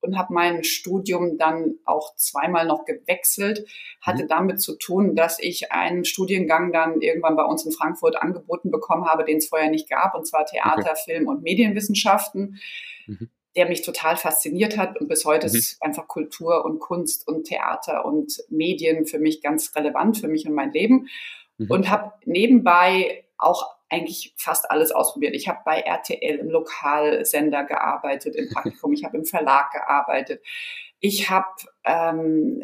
[0.00, 3.66] und habe mein Studium dann auch zweimal noch gewechselt.
[4.00, 4.28] Hatte mhm.
[4.28, 9.06] damit zu tun, dass ich einen Studiengang dann irgendwann bei uns in Frankfurt angeboten bekommen
[9.06, 11.00] habe, den es vorher nicht gab, und zwar Theater, okay.
[11.04, 12.60] Film und Medienwissenschaften,
[13.06, 13.30] mhm.
[13.56, 15.00] der mich total fasziniert hat.
[15.00, 15.54] Und bis heute mhm.
[15.54, 20.46] ist einfach Kultur und Kunst und Theater und Medien für mich ganz relevant, für mich
[20.46, 21.08] und mein Leben.
[21.58, 21.70] Mhm.
[21.70, 25.34] Und habe nebenbei auch eigentlich fast alles ausprobiert.
[25.34, 30.42] Ich habe bei RTL im Lokalsender gearbeitet, im Praktikum, ich habe im Verlag gearbeitet.
[31.00, 31.48] Ich habe
[31.84, 32.62] ähm,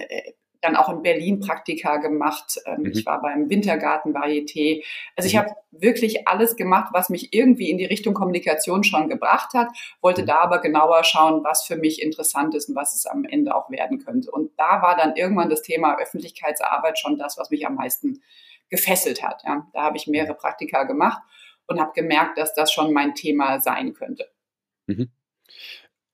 [0.60, 2.60] dann auch in Berlin Praktika gemacht.
[2.66, 2.92] Ähm, mhm.
[2.92, 4.82] Ich war beim Wintergarten Varieté.
[5.14, 5.38] Also ich mhm.
[5.38, 9.68] habe wirklich alles gemacht, was mich irgendwie in die Richtung Kommunikation schon gebracht hat,
[10.00, 10.26] wollte mhm.
[10.26, 13.70] da aber genauer schauen, was für mich interessant ist und was es am Ende auch
[13.70, 14.30] werden könnte.
[14.30, 18.22] Und da war dann irgendwann das Thema Öffentlichkeitsarbeit schon das, was mich am meisten
[18.68, 19.42] gefesselt hat.
[19.44, 19.66] Ja.
[19.72, 21.22] Da habe ich mehrere Praktika gemacht
[21.66, 24.28] und habe gemerkt, dass das schon mein Thema sein könnte.
[24.86, 25.10] Mhm.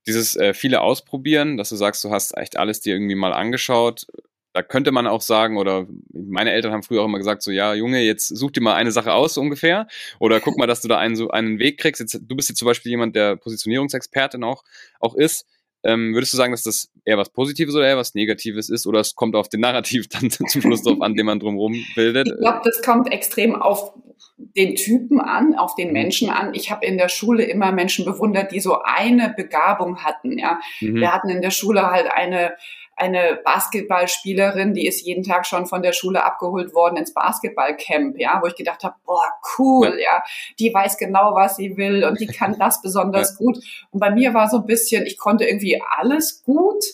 [0.07, 4.07] Dieses äh, viele Ausprobieren, dass du sagst, du hast echt alles dir irgendwie mal angeschaut,
[4.53, 7.75] da könnte man auch sagen, oder meine Eltern haben früher auch immer gesagt, so ja,
[7.75, 9.87] Junge, jetzt such dir mal eine Sache aus so ungefähr.
[10.19, 12.01] Oder guck mal, dass du da einen, so einen Weg kriegst.
[12.01, 14.63] Jetzt, du bist jetzt zum Beispiel jemand, der Positionierungsexpertin auch,
[15.01, 15.47] auch ist.
[15.85, 18.87] Ähm, würdest du sagen, dass das eher was Positives oder eher was Negatives ist?
[18.87, 22.29] Oder es kommt auf den Narrativ dann zum Schluss drauf an, den man drumherum bildet?
[22.29, 23.93] Ich glaube, das kommt extrem auf
[24.39, 25.95] den Typen an, auf den mhm.
[25.95, 26.55] Menschen an.
[26.55, 30.39] Ich habe in der Schule immer Menschen bewundert, die so eine Begabung hatten.
[30.39, 30.97] Ja, mhm.
[30.97, 32.55] wir hatten in der Schule halt eine
[33.03, 38.39] eine Basketballspielerin, die ist jeden Tag schon von der Schule abgeholt worden ins Basketballcamp, ja,
[38.41, 39.25] wo ich gedacht habe, boah,
[39.59, 40.23] cool, ja,
[40.61, 43.37] die weiß genau, was sie will und die kann das besonders ja.
[43.39, 43.59] gut.
[43.91, 46.85] Und bei mir war so ein bisschen, ich konnte irgendwie alles gut.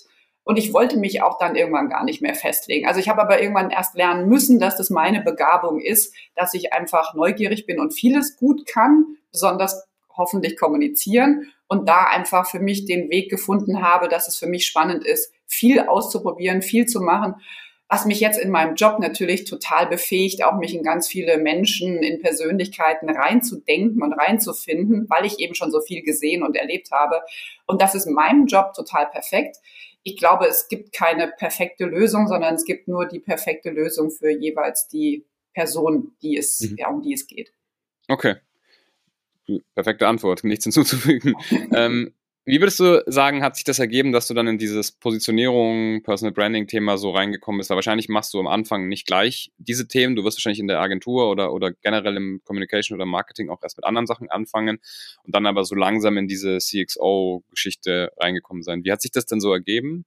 [0.44, 2.86] Und ich wollte mich auch dann irgendwann gar nicht mehr festlegen.
[2.86, 6.72] Also ich habe aber irgendwann erst lernen müssen, dass das meine Begabung ist, dass ich
[6.72, 9.86] einfach neugierig bin und vieles gut kann, besonders
[10.18, 14.66] hoffentlich kommunizieren und da einfach für mich den Weg gefunden habe, dass es für mich
[14.66, 17.36] spannend ist, viel auszuprobieren, viel zu machen,
[17.88, 22.02] was mich jetzt in meinem Job natürlich total befähigt, auch mich in ganz viele Menschen,
[22.02, 27.22] in Persönlichkeiten reinzudenken und reinzufinden, weil ich eben schon so viel gesehen und erlebt habe.
[27.66, 29.56] Und das ist in meinem Job total perfekt.
[30.02, 34.30] Ich glaube, es gibt keine perfekte Lösung, sondern es gibt nur die perfekte Lösung für
[34.30, 36.76] jeweils die Person, die es, mhm.
[36.76, 37.52] ja, um die es geht.
[38.06, 38.36] Okay.
[39.74, 41.34] Perfekte Antwort, nichts hinzuzufügen.
[41.74, 42.12] ähm,
[42.50, 46.32] wie würdest du sagen, hat sich das ergeben, dass du dann in dieses Positionierung, Personal
[46.32, 47.68] Branding-Thema so reingekommen bist?
[47.68, 50.16] Weil wahrscheinlich machst du am Anfang nicht gleich diese Themen.
[50.16, 53.76] Du wirst wahrscheinlich in der Agentur oder, oder generell im Communication oder Marketing auch erst
[53.76, 54.78] mit anderen Sachen anfangen
[55.24, 58.82] und dann aber so langsam in diese CXO-Geschichte reingekommen sein.
[58.82, 60.06] Wie hat sich das denn so ergeben?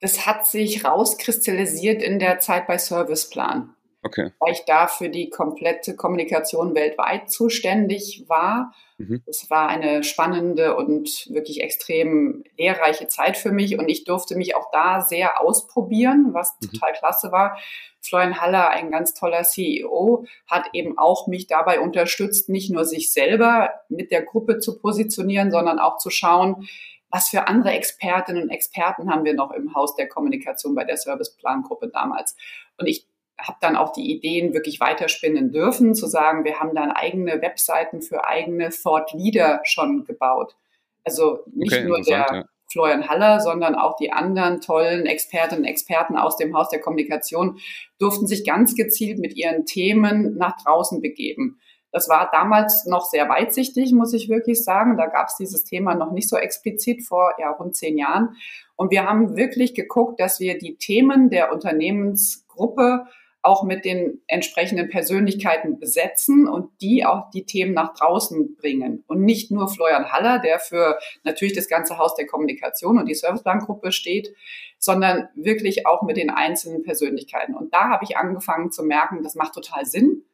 [0.00, 3.76] Das hat sich rauskristallisiert in der Zeit bei Serviceplan.
[4.04, 4.32] Okay.
[4.38, 8.74] Weil ich da für die komplette Kommunikation weltweit zuständig war.
[8.98, 9.22] Mhm.
[9.26, 14.54] Es war eine spannende und wirklich extrem lehrreiche Zeit für mich und ich durfte mich
[14.54, 16.72] auch da sehr ausprobieren, was mhm.
[16.72, 17.58] total klasse war.
[18.02, 23.10] Florian Haller, ein ganz toller CEO, hat eben auch mich dabei unterstützt, nicht nur sich
[23.10, 26.68] selber mit der Gruppe zu positionieren, sondern auch zu schauen,
[27.08, 30.98] was für andere Expertinnen und Experten haben wir noch im Haus der Kommunikation bei der
[30.98, 32.36] Serviceplan-Gruppe damals.
[32.76, 33.06] Und ich
[33.38, 38.00] habe dann auch die Ideen wirklich weiterspinnen dürfen, zu sagen, wir haben dann eigene Webseiten
[38.00, 40.56] für eigene Thought Leader schon gebaut.
[41.04, 42.44] Also nicht okay, nur der ja.
[42.70, 47.58] Florian Haller, sondern auch die anderen tollen Expertinnen und Experten aus dem Haus der Kommunikation
[47.98, 51.60] durften sich ganz gezielt mit ihren Themen nach draußen begeben.
[51.92, 54.96] Das war damals noch sehr weitsichtig, muss ich wirklich sagen.
[54.96, 58.36] Da gab es dieses Thema noch nicht so explizit vor ja, rund zehn Jahren.
[58.74, 63.06] Und wir haben wirklich geguckt, dass wir die Themen der Unternehmensgruppe
[63.44, 69.04] auch mit den entsprechenden Persönlichkeiten besetzen und die auch die Themen nach draußen bringen.
[69.06, 73.14] Und nicht nur Florian Haller, der für natürlich das ganze Haus der Kommunikation und die
[73.14, 74.34] Serviceplan-Gruppe steht,
[74.78, 77.54] sondern wirklich auch mit den einzelnen Persönlichkeiten.
[77.54, 80.24] Und da habe ich angefangen zu merken, das macht total Sinn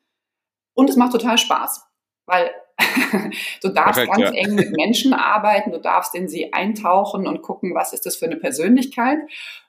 [0.75, 1.85] und es macht total Spaß,
[2.27, 2.51] weil
[3.63, 4.43] du darfst Perfekt, ganz ja.
[4.43, 8.27] eng mit Menschen arbeiten, du darfst in sie eintauchen und gucken, was ist das für
[8.27, 9.19] eine Persönlichkeit.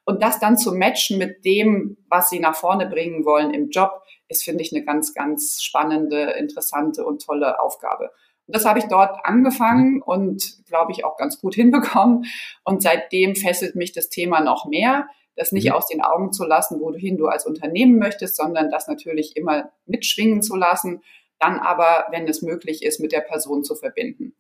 [0.04, 4.02] Und das dann zu matchen mit dem, was sie nach vorne bringen wollen im Job,
[4.28, 8.12] ist, finde ich, eine ganz, ganz spannende, interessante und tolle Aufgabe.
[8.48, 12.26] Und das habe ich dort angefangen und, glaube ich, auch ganz gut hinbekommen.
[12.64, 15.72] Und seitdem fesselt mich das Thema noch mehr das nicht mhm.
[15.74, 20.42] aus den Augen zu lassen, wohin du als Unternehmen möchtest, sondern das natürlich immer mitschwingen
[20.42, 21.02] zu lassen
[21.42, 24.34] dann aber, wenn es möglich ist, mit der Person zu verbinden.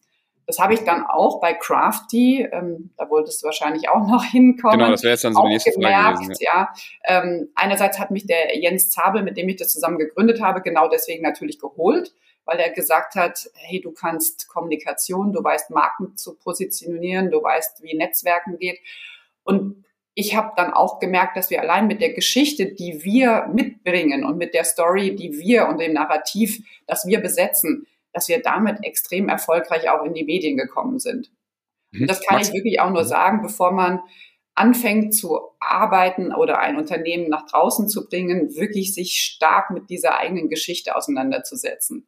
[0.47, 4.79] Das habe ich dann auch bei Crafty, ähm, da wolltest du wahrscheinlich auch noch hinkommen.
[4.79, 6.43] Genau, das wäre jetzt dann so die nächste gemerkt, Frage gewesen.
[6.43, 6.73] Ja,
[7.07, 10.61] ja ähm, einerseits hat mich der Jens Zabel, mit dem ich das zusammen gegründet habe,
[10.61, 12.13] genau deswegen natürlich geholt,
[12.45, 17.83] weil er gesagt hat, hey, du kannst Kommunikation, du weißt Marken zu positionieren, du weißt,
[17.83, 18.79] wie Netzwerken geht.
[19.43, 24.25] Und ich habe dann auch gemerkt, dass wir allein mit der Geschichte, die wir mitbringen
[24.25, 28.83] und mit der Story, die wir und dem Narrativ, das wir besetzen, dass wir damit
[28.83, 31.31] extrem erfolgreich auch in die Medien gekommen sind.
[31.93, 34.01] Und das kann ich wirklich auch nur sagen, bevor man
[34.53, 40.17] anfängt zu arbeiten oder ein Unternehmen nach draußen zu bringen, wirklich sich stark mit dieser
[40.17, 42.07] eigenen Geschichte auseinanderzusetzen.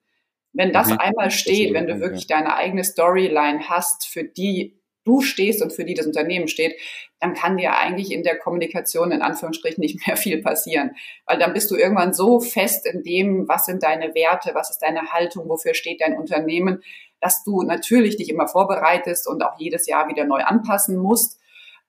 [0.51, 0.99] Wenn das mhm.
[0.99, 5.85] einmal steht, wenn du wirklich deine eigene Storyline hast, für die du stehst und für
[5.85, 6.75] die das Unternehmen steht,
[7.19, 10.91] dann kann dir eigentlich in der Kommunikation in Anführungsstrichen nicht mehr viel passieren.
[11.25, 14.79] Weil dann bist du irgendwann so fest in dem, was sind deine Werte, was ist
[14.79, 16.83] deine Haltung, wofür steht dein Unternehmen,
[17.19, 21.39] dass du natürlich dich immer vorbereitest und auch jedes Jahr wieder neu anpassen musst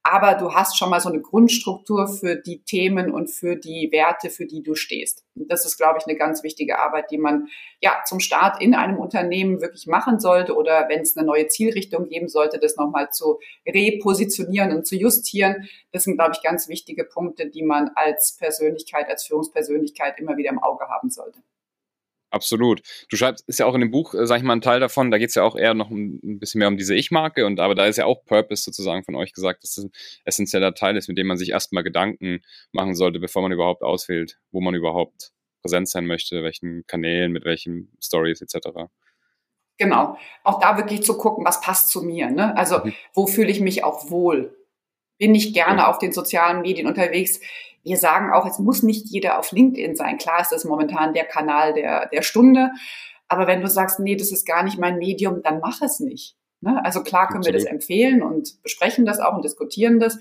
[0.07, 4.29] aber du hast schon mal so eine Grundstruktur für die Themen und für die Werte,
[4.29, 5.25] für die du stehst.
[5.35, 7.49] Und das ist, glaube ich, eine ganz wichtige Arbeit, die man
[7.81, 12.07] ja zum Start in einem Unternehmen wirklich machen sollte oder wenn es eine neue Zielrichtung
[12.07, 15.69] geben sollte, das nochmal zu repositionieren und zu justieren.
[15.91, 20.51] Das sind, glaube ich, ganz wichtige Punkte, die man als Persönlichkeit, als Führungspersönlichkeit immer wieder
[20.51, 21.41] im Auge haben sollte.
[22.35, 22.83] Absolut.
[23.11, 25.13] Du schreibst, ist ja auch in dem Buch, äh, sag ich mal, ein Teil davon,
[25.13, 27.77] da geht es ja auch eher noch ein bisschen mehr um diese Ich-Marke und aber
[27.77, 29.93] da ist ja auch Purpose sozusagen von euch gesagt, dass das ein
[30.25, 32.41] essentieller Teil ist, mit dem man sich erstmal Gedanken
[32.73, 35.31] machen sollte, bevor man überhaupt auswählt, wo man überhaupt
[35.63, 38.89] präsent sein möchte, welchen Kanälen, mit welchen Stories etc.
[39.79, 40.19] Genau.
[40.43, 42.31] Auch da wirklich zu gucken, was passt zu mir.
[42.31, 42.57] Ne?
[42.57, 42.95] Also mhm.
[43.15, 44.57] wo fühle ich mich auch wohl?
[45.19, 45.91] Bin ich gerne ja.
[45.91, 47.39] auf den sozialen Medien unterwegs?
[47.85, 50.19] Wir sagen auch, es muss nicht jeder auf LinkedIn sein.
[50.19, 52.71] Klar ist das momentan der Kanal der, der Stunde.
[53.29, 56.37] Aber wenn du sagst, nee, das ist gar nicht mein Medium, dann mach es nicht.
[56.61, 56.83] Ne?
[56.85, 57.61] Also klar können Absolut.
[57.61, 60.19] wir das empfehlen und besprechen das auch und diskutieren das.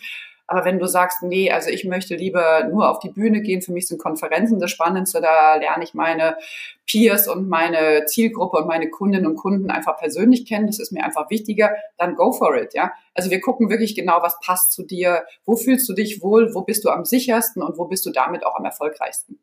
[0.48, 3.72] Aber wenn du sagst, nee, also ich möchte lieber nur auf die Bühne gehen, für
[3.72, 6.38] mich sind Konferenzen das Spannendste, da lerne ich meine
[6.86, 11.04] Peers und meine Zielgruppe und meine Kundinnen und Kunden einfach persönlich kennen, das ist mir
[11.04, 12.92] einfach wichtiger, dann go for it, ja.
[13.14, 16.62] Also wir gucken wirklich genau, was passt zu dir, wo fühlst du dich wohl, wo
[16.62, 19.40] bist du am sichersten und wo bist du damit auch am erfolgreichsten.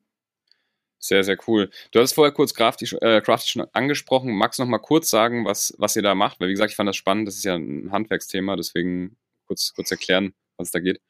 [1.03, 1.71] Sehr, sehr cool.
[1.93, 4.33] Du hast vorher kurz Crafty, äh, Crafty schon angesprochen.
[4.33, 6.39] Magst du noch mal kurz sagen, was, was ihr da macht?
[6.41, 7.27] Weil, wie gesagt, ich fand das spannend.
[7.27, 11.01] Das ist ja ein Handwerksthema, deswegen kurz, kurz erklären, was da geht.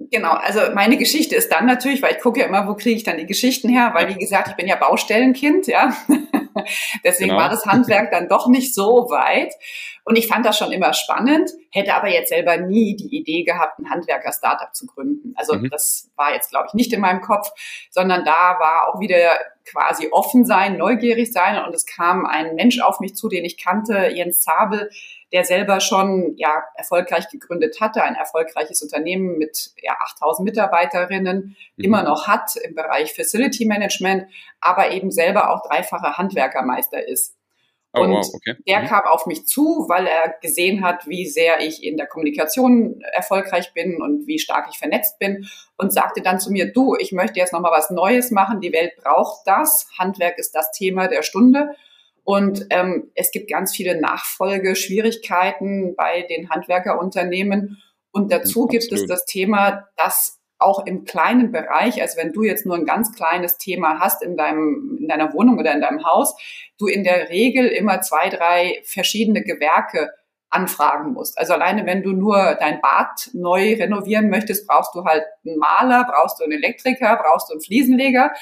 [0.00, 3.02] Genau, also meine Geschichte ist dann natürlich, weil ich gucke ja immer, wo kriege ich
[3.02, 5.92] dann die Geschichten her, weil wie gesagt, ich bin ja Baustellenkind, ja.
[7.04, 7.40] Deswegen genau.
[7.40, 9.52] war das Handwerk dann doch nicht so weit.
[10.04, 13.78] Und ich fand das schon immer spannend, hätte aber jetzt selber nie die Idee gehabt,
[13.78, 15.34] ein Handwerker-Startup zu gründen.
[15.36, 15.68] Also mhm.
[15.68, 17.50] das war jetzt, glaube ich, nicht in meinem Kopf,
[17.90, 21.62] sondern da war auch wieder quasi offen sein, neugierig sein.
[21.62, 24.88] Und es kam ein Mensch auf mich zu, den ich kannte, Jens Zabel,
[25.32, 31.84] der selber schon ja erfolgreich gegründet hatte, ein erfolgreiches Unternehmen mit ja 8000 Mitarbeiterinnen mhm.
[31.84, 34.26] immer noch hat im Bereich Facility Management,
[34.60, 37.34] aber eben selber auch dreifacher Handwerkermeister ist.
[37.94, 38.54] Oh, und wow, okay.
[38.66, 38.86] der mhm.
[38.86, 43.72] kam auf mich zu, weil er gesehen hat, wie sehr ich in der Kommunikation erfolgreich
[43.72, 47.38] bin und wie stark ich vernetzt bin und sagte dann zu mir, du, ich möchte
[47.38, 48.60] jetzt nochmal was Neues machen.
[48.60, 49.88] Die Welt braucht das.
[49.98, 51.70] Handwerk ist das Thema der Stunde.
[52.28, 57.82] Und ähm, es gibt ganz viele Nachfolgeschwierigkeiten bei den Handwerkerunternehmen.
[58.10, 58.70] Und dazu Absolut.
[58.70, 62.84] gibt es das Thema, dass auch im kleinen Bereich, also wenn du jetzt nur ein
[62.84, 66.36] ganz kleines Thema hast in deinem, in deiner Wohnung oder in deinem Haus,
[66.76, 70.10] du in der Regel immer zwei, drei verschiedene Gewerke
[70.50, 71.38] anfragen musst.
[71.38, 76.06] Also alleine wenn du nur dein Bad neu renovieren möchtest, brauchst du halt einen Maler,
[76.06, 78.32] brauchst du einen Elektriker, brauchst du einen Fliesenleger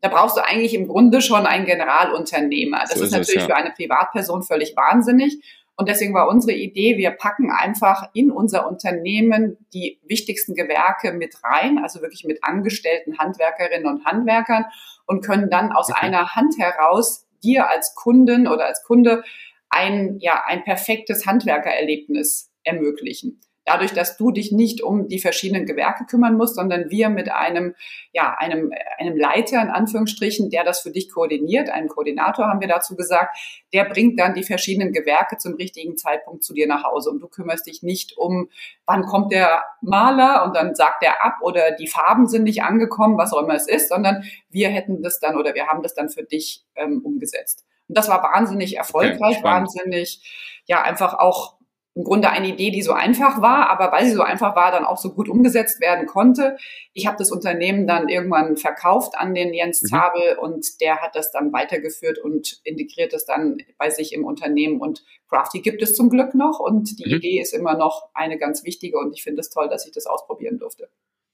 [0.00, 2.80] da brauchst du eigentlich im Grunde schon einen Generalunternehmer.
[2.80, 3.46] Das so ist, ist, natürlich es, ja.
[3.48, 5.42] für eine Privatperson völlig wahnsinnig.
[5.76, 11.42] Und deswegen war unsere Idee, wir packen einfach in unser Unternehmen die wichtigsten Gewerke mit
[11.42, 14.66] rein, also wirklich mit angestellten Handwerkerinnen und Handwerkern
[15.06, 16.06] und können dann aus okay.
[16.06, 19.22] einer Hand heraus dir als Kunden oder als Kunde
[19.70, 26.04] ein, ja, ein perfektes Handwerkererlebnis ermöglichen dadurch, dass du dich nicht um die verschiedenen Gewerke
[26.04, 27.74] kümmern musst, sondern wir mit einem,
[28.12, 32.68] ja, einem, einem Leiter in Anführungsstrichen, der das für dich koordiniert, einen Koordinator haben wir
[32.68, 33.36] dazu gesagt,
[33.72, 37.28] der bringt dann die verschiedenen Gewerke zum richtigen Zeitpunkt zu dir nach Hause und du
[37.28, 38.48] kümmerst dich nicht um,
[38.86, 43.18] wann kommt der Maler und dann sagt er ab oder die Farben sind nicht angekommen,
[43.18, 46.08] was auch immer es ist, sondern wir hätten das dann oder wir haben das dann
[46.08, 47.64] für dich ähm, umgesetzt.
[47.88, 51.59] Und das war wahnsinnig erfolgreich, okay, wahnsinnig, ja, einfach auch
[51.94, 54.84] im Grunde eine Idee, die so einfach war, aber weil sie so einfach war, dann
[54.84, 56.56] auch so gut umgesetzt werden konnte.
[56.92, 59.88] Ich habe das Unternehmen dann irgendwann verkauft an den Jens mhm.
[59.88, 64.80] Zabel und der hat das dann weitergeführt und integriert es dann bei sich im Unternehmen
[64.80, 67.16] und Crafty gibt es zum Glück noch und die mhm.
[67.16, 70.06] Idee ist immer noch eine ganz wichtige und ich finde es toll, dass ich das
[70.06, 70.88] ausprobieren durfte.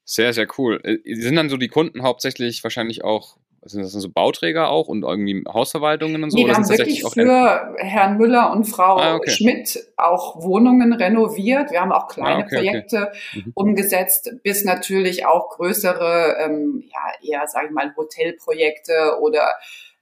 [0.09, 0.79] Sehr, sehr cool.
[0.83, 5.03] Äh, sind dann so die Kunden hauptsächlich wahrscheinlich auch sind das so Bauträger auch und
[5.03, 6.37] irgendwie Hausverwaltungen und so?
[6.37, 9.31] Nee, wir haben wirklich für Herrn Müller und Frau ah, okay.
[9.31, 11.71] Schmidt auch Wohnungen renoviert.
[11.71, 13.43] Wir haben auch kleine ah, okay, Projekte okay.
[13.45, 13.51] Mhm.
[13.55, 19.55] umgesetzt, bis natürlich auch größere, ähm, ja, eher, sage ich mal, Hotelprojekte oder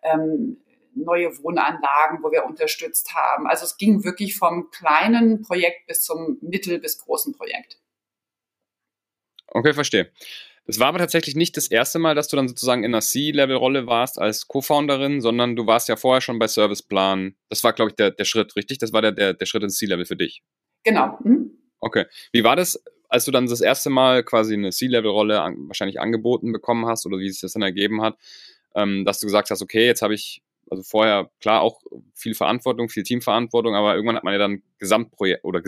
[0.03, 0.57] ähm,
[0.93, 3.47] neue Wohnanlagen, wo wir unterstützt haben.
[3.47, 7.79] Also es ging wirklich vom kleinen Projekt bis zum mittel- bis großen Projekt.
[9.55, 10.11] Okay, verstehe.
[10.67, 13.87] Das war aber tatsächlich nicht das erste Mal, dass du dann sozusagen in einer C-Level-Rolle
[13.87, 17.35] warst als Co-Founderin, sondern du warst ja vorher schon bei Serviceplan.
[17.47, 18.79] Das war, glaube ich, der, der Schritt, richtig?
[18.79, 20.43] Das war der, der, der Schritt ins C-Level für dich.
[20.83, 21.17] Genau.
[21.23, 21.51] Hm?
[21.79, 22.05] Okay.
[22.33, 26.51] Wie war das, als du dann das erste Mal quasi eine C-Level-Rolle an, wahrscheinlich angeboten
[26.51, 28.17] bekommen hast oder wie sich das dann ergeben hat,
[28.75, 31.79] ähm, dass du gesagt hast, okay, jetzt habe ich also vorher klar auch
[32.13, 35.61] viel Verantwortung, viel Teamverantwortung, aber irgendwann hat man ja dann Gesamtprojekt oder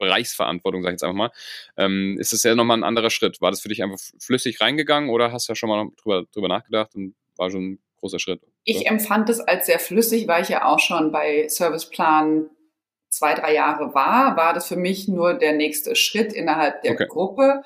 [0.00, 1.30] Gesamtbereichsverantwortung, sag ich jetzt einfach mal.
[1.76, 3.40] Ähm, ist es ja nochmal ein anderer Schritt.
[3.40, 6.48] War das für dich einfach flüssig reingegangen oder hast du ja schon mal drüber, drüber
[6.48, 8.40] nachgedacht und war schon ein großer Schritt?
[8.64, 12.48] Ich empfand es als sehr flüssig, weil ich ja auch schon bei Serviceplan
[13.08, 17.06] zwei, drei Jahre war, war das für mich nur der nächste Schritt innerhalb der okay.
[17.08, 17.62] Gruppe.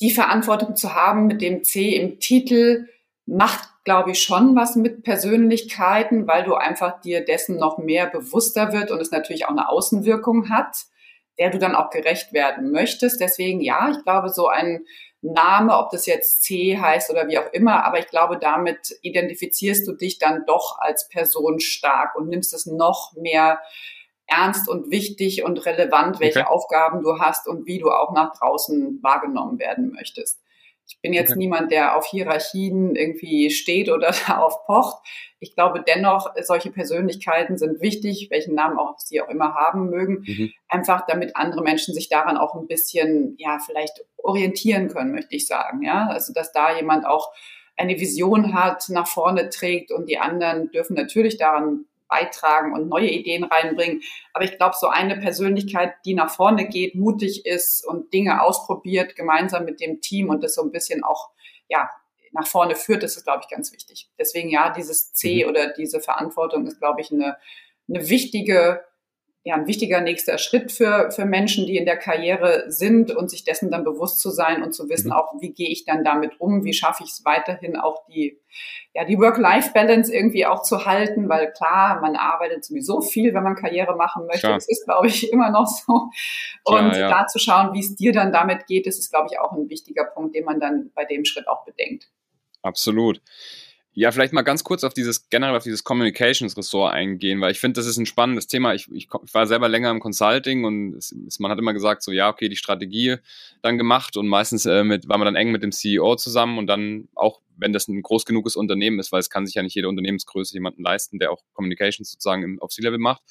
[0.00, 2.88] Die Verantwortung zu haben mit dem C im Titel
[3.24, 8.72] macht glaube ich, schon was mit Persönlichkeiten, weil du einfach dir dessen noch mehr bewusster
[8.72, 10.86] wird und es natürlich auch eine Außenwirkung hat,
[11.38, 13.20] der du dann auch gerecht werden möchtest.
[13.20, 14.84] Deswegen ja, ich glaube, so ein
[15.22, 19.86] Name, ob das jetzt C heißt oder wie auch immer, aber ich glaube, damit identifizierst
[19.86, 23.60] du dich dann doch als Person stark und nimmst es noch mehr
[24.26, 26.48] ernst und wichtig und relevant, welche okay.
[26.48, 30.40] Aufgaben du hast und wie du auch nach draußen wahrgenommen werden möchtest.
[30.86, 31.38] Ich bin jetzt okay.
[31.38, 34.98] niemand, der auf Hierarchien irgendwie steht oder darauf pocht.
[35.40, 40.24] Ich glaube dennoch, solche Persönlichkeiten sind wichtig, welchen Namen auch sie auch immer haben mögen,
[40.26, 40.52] mhm.
[40.68, 45.46] einfach damit andere Menschen sich daran auch ein bisschen, ja, vielleicht orientieren können, möchte ich
[45.46, 45.82] sagen.
[45.82, 47.32] Ja, also dass da jemand auch
[47.76, 53.08] eine Vision hat, nach vorne trägt und die anderen dürfen natürlich daran beitragen und neue
[53.08, 54.02] Ideen reinbringen.
[54.32, 59.16] Aber ich glaube, so eine Persönlichkeit, die nach vorne geht, mutig ist und Dinge ausprobiert,
[59.16, 61.30] gemeinsam mit dem Team und das so ein bisschen auch,
[61.68, 61.90] ja,
[62.32, 64.10] nach vorne führt, das ist, glaube ich, ganz wichtig.
[64.18, 65.50] Deswegen ja, dieses C mhm.
[65.50, 67.36] oder diese Verantwortung ist, glaube ich, eine,
[67.88, 68.84] eine wichtige
[69.46, 73.44] ja, ein wichtiger nächster Schritt für, für Menschen, die in der Karriere sind und sich
[73.44, 75.12] dessen dann bewusst zu sein und zu wissen, mhm.
[75.12, 78.40] auch wie gehe ich dann damit um, wie schaffe ich es weiterhin auch die,
[78.92, 83.54] ja, die Work-Life-Balance irgendwie auch zu halten, weil klar, man arbeitet sowieso viel, wenn man
[83.54, 84.48] Karriere machen möchte.
[84.48, 84.54] Klar.
[84.54, 86.10] Das ist, glaube ich, immer noch so.
[86.64, 87.08] Und Klar, ja.
[87.08, 89.68] da zu schauen, wie es dir dann damit geht, das ist, glaube ich, auch ein
[89.68, 92.10] wichtiger Punkt, den man dann bei dem Schritt auch bedenkt.
[92.62, 93.20] Absolut.
[93.98, 97.80] Ja, vielleicht mal ganz kurz auf dieses, generell auf dieses Communications-Ressort eingehen, weil ich finde,
[97.80, 98.74] das ist ein spannendes Thema.
[98.74, 102.12] Ich, ich, ich, war selber länger im Consulting und es, man hat immer gesagt, so,
[102.12, 103.16] ja, okay, die Strategie
[103.62, 106.66] dann gemacht und meistens äh, mit, war man dann eng mit dem CEO zusammen und
[106.66, 109.74] dann auch, wenn das ein groß genuges Unternehmen ist, weil es kann sich ja nicht
[109.74, 113.22] jede Unternehmensgröße jemanden leisten, der auch Communications sozusagen im, auf C-Level macht,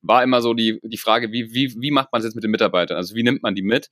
[0.00, 2.50] war immer so die, die Frage, wie, wie, wie macht man es jetzt mit den
[2.50, 2.96] Mitarbeitern?
[2.96, 3.90] Also wie nimmt man die mit?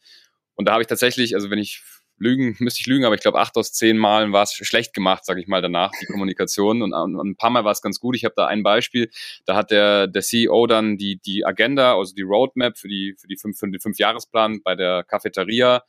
[0.55, 1.83] Und da habe ich tatsächlich, also wenn ich
[2.21, 5.25] lügen, müsste ich lügen, aber ich glaube, acht aus zehn Malen war es schlecht gemacht,
[5.25, 6.83] sage ich mal danach, die Kommunikation.
[6.83, 8.15] Und, und ein paar Mal war es ganz gut.
[8.15, 9.11] Ich habe da ein Beispiel,
[9.47, 13.27] da hat der, der CEO dann die, die Agenda, also die Roadmap für die, für
[13.27, 15.83] die fünf, für den Fünfjahresplan bei der Cafeteria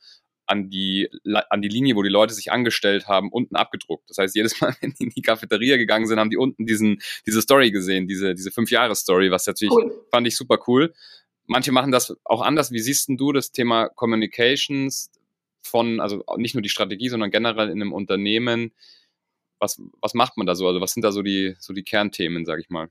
[0.46, 1.08] an die,
[1.50, 4.10] an die Linie, wo die Leute sich angestellt haben, unten abgedruckt.
[4.10, 7.00] Das heißt, jedes Mal, wenn die in die Cafeteria gegangen sind, haben die unten diesen,
[7.26, 10.06] diese Story gesehen, diese, diese Fünf-Jahres-Story, was natürlich cool.
[10.10, 10.92] fand ich super cool.
[11.46, 12.72] Manche machen das auch anders.
[12.72, 15.10] Wie siehst denn du das Thema Communications?
[15.62, 18.72] Von, also nicht nur die Strategie, sondern generell in einem Unternehmen.
[19.58, 20.66] Was, was macht man da so?
[20.66, 22.88] Also was sind da so die, so die Kernthemen, sage ich mal?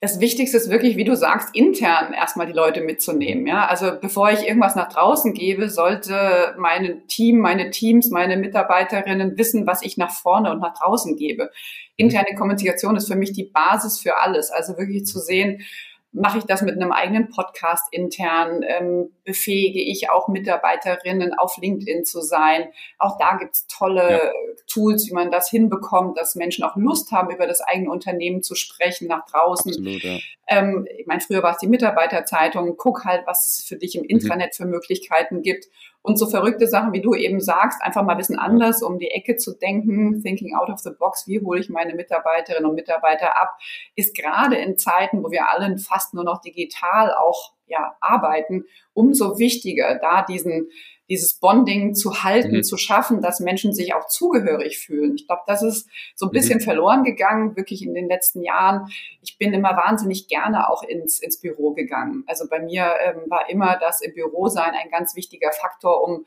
[0.00, 3.48] Das Wichtigste ist wirklich, wie du sagst, intern erstmal die Leute mitzunehmen.
[3.48, 9.36] Ja, also bevor ich irgendwas nach draußen gebe, sollte mein Team, meine Teams, meine Mitarbeiterinnen
[9.36, 11.44] wissen, was ich nach vorne und nach draußen gebe.
[11.44, 11.48] Mhm.
[11.96, 14.52] Interne Kommunikation ist für mich die Basis für alles.
[14.52, 15.62] Also wirklich zu sehen,
[16.12, 22.04] mache ich das mit einem eigenen Podcast intern, ähm, befähige ich auch Mitarbeiterinnen auf LinkedIn
[22.04, 22.68] zu sein.
[22.98, 24.32] Auch da gibt's tolle ja.
[24.66, 28.54] Tools, wie man das hinbekommt, dass Menschen auch Lust haben, über das eigene Unternehmen zu
[28.54, 29.70] sprechen nach draußen.
[29.70, 30.18] Absolut, ja.
[30.48, 32.76] ähm, ich meine, früher war es die Mitarbeiterzeitung.
[32.76, 34.08] Guck halt, was es für dich im mhm.
[34.08, 35.66] Intranet für Möglichkeiten gibt.
[36.02, 39.10] Und so verrückte Sachen, wie du eben sagst, einfach mal ein bisschen anders, um die
[39.10, 43.36] Ecke zu denken, thinking out of the box, wie hole ich meine Mitarbeiterinnen und Mitarbeiter
[43.36, 43.58] ab,
[43.94, 49.38] ist gerade in Zeiten, wo wir alle fast nur noch digital auch ja, arbeiten, umso
[49.38, 50.68] wichtiger, da diesen
[51.08, 52.62] dieses Bonding zu halten, mhm.
[52.62, 55.14] zu schaffen, dass Menschen sich auch zugehörig fühlen.
[55.14, 56.64] Ich glaube, das ist so ein bisschen mhm.
[56.64, 58.88] verloren gegangen, wirklich in den letzten Jahren.
[59.22, 62.24] Ich bin immer wahnsinnig gerne auch ins, ins Büro gegangen.
[62.26, 66.26] Also bei mir ähm, war immer das im Büro sein ein ganz wichtiger Faktor, um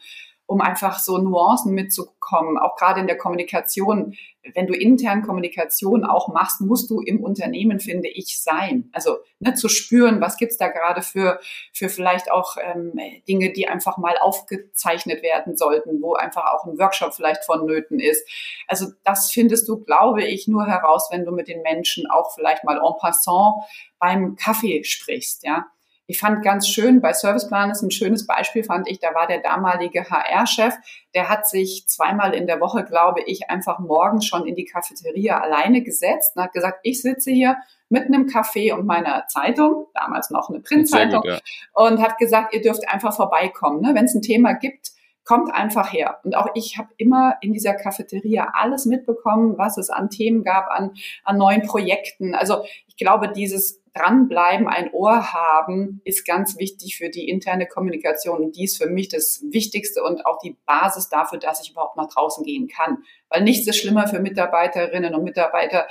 [0.52, 4.18] um einfach so Nuancen mitzukommen, auch gerade in der Kommunikation.
[4.54, 8.90] Wenn du intern Kommunikation auch machst, musst du im Unternehmen, finde ich, sein.
[8.92, 11.40] Also ne, zu spüren, was gibt's da gerade für,
[11.72, 16.78] für vielleicht auch ähm, Dinge, die einfach mal aufgezeichnet werden sollten, wo einfach auch ein
[16.78, 18.28] Workshop vielleicht vonnöten ist.
[18.68, 22.66] Also das findest du, glaube ich, nur heraus, wenn du mit den Menschen auch vielleicht
[22.66, 23.64] mal en passant
[24.00, 25.68] beim Kaffee sprichst, ja
[26.12, 29.40] ich fand ganz schön, bei Serviceplan ist ein schönes Beispiel, fand ich, da war der
[29.40, 30.74] damalige HR-Chef,
[31.16, 35.40] der hat sich zweimal in der Woche, glaube ich, einfach morgens schon in die Cafeteria
[35.40, 37.56] alleine gesetzt und hat gesagt, ich sitze hier
[37.88, 41.40] mit einem Kaffee und meiner Zeitung, damals noch eine Printzeitung, ja.
[41.76, 43.80] und hat gesagt, ihr dürft einfach vorbeikommen.
[43.80, 43.96] Ne?
[43.96, 44.92] Wenn es ein Thema gibt,
[45.24, 46.20] kommt einfach her.
[46.26, 50.68] Und auch ich habe immer in dieser Cafeteria alles mitbekommen, was es an Themen gab,
[50.70, 50.92] an,
[51.24, 52.36] an neuen Projekten.
[52.36, 58.42] Also ich glaube, dieses Dranbleiben, ein Ohr haben, ist ganz wichtig für die interne Kommunikation.
[58.42, 61.98] Und die ist für mich das Wichtigste und auch die Basis dafür, dass ich überhaupt
[61.98, 63.04] nach draußen gehen kann.
[63.30, 65.88] Weil nichts ist schlimmer für Mitarbeiterinnen und Mitarbeiter,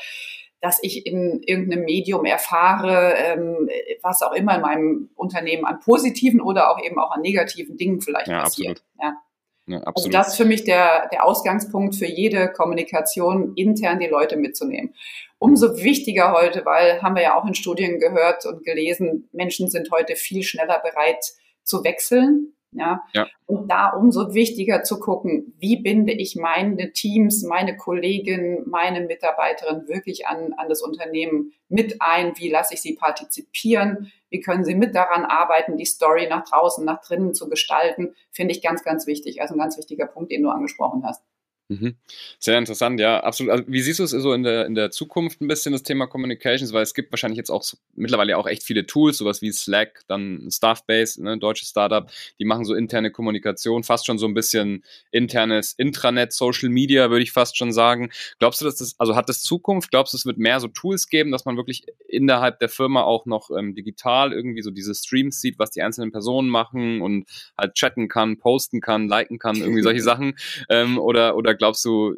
[0.61, 3.69] dass ich in irgendeinem Medium erfahre, ähm,
[4.03, 8.01] was auch immer in meinem Unternehmen an positiven oder auch eben auch an negativen Dingen
[8.01, 8.83] vielleicht ja, passiert.
[8.83, 8.85] Absolut.
[9.03, 9.23] Ja.
[9.67, 10.15] Ja, also absolut.
[10.15, 14.95] Also das ist für mich der, der Ausgangspunkt für jede Kommunikation, intern die Leute mitzunehmen.
[15.43, 19.91] Umso wichtiger heute, weil haben wir ja auch in Studien gehört und gelesen, Menschen sind
[19.91, 21.33] heute viel schneller bereit
[21.65, 23.03] zu wechseln, ja?
[23.15, 23.27] ja.
[23.47, 29.89] Und da umso wichtiger zu gucken, wie binde ich meine Teams, meine Kolleginnen, meine Mitarbeiterinnen
[29.89, 32.37] wirklich an, an das Unternehmen mit ein?
[32.37, 34.13] Wie lasse ich sie partizipieren?
[34.29, 38.15] Wie können sie mit daran arbeiten, die Story nach draußen, nach drinnen zu gestalten?
[38.31, 39.41] Finde ich ganz, ganz wichtig.
[39.41, 41.23] Also ein ganz wichtiger Punkt, den du angesprochen hast.
[41.71, 41.95] Mhm.
[42.41, 43.53] Sehr interessant, ja, absolut.
[43.53, 46.09] Also, wie siehst du es so in der, in der Zukunft ein bisschen, das Thema
[46.09, 46.73] Communications?
[46.73, 50.03] Weil es gibt wahrscheinlich jetzt auch so, mittlerweile auch echt viele Tools, sowas wie Slack,
[50.09, 52.11] dann Staffbase, ne, deutsches Startup,
[52.41, 57.23] die machen so interne Kommunikation, fast schon so ein bisschen internes Intranet, Social Media, würde
[57.23, 58.11] ich fast schon sagen.
[58.41, 59.93] Glaubst du, dass das, also hat das Zukunft?
[59.93, 63.27] Glaubst du, es wird mehr so Tools geben, dass man wirklich innerhalb der Firma auch
[63.27, 67.75] noch ähm, digital irgendwie so diese Streams sieht, was die einzelnen Personen machen und halt
[67.75, 70.35] chatten kann, posten kann, liken kann, irgendwie solche Sachen?
[70.69, 72.17] Ähm, oder, oder glaubst du,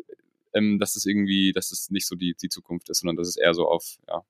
[0.54, 3.36] ähm, dass es irgendwie, dass es nicht so die, die Zukunft ist, sondern dass es
[3.36, 4.22] eher so auf, ja.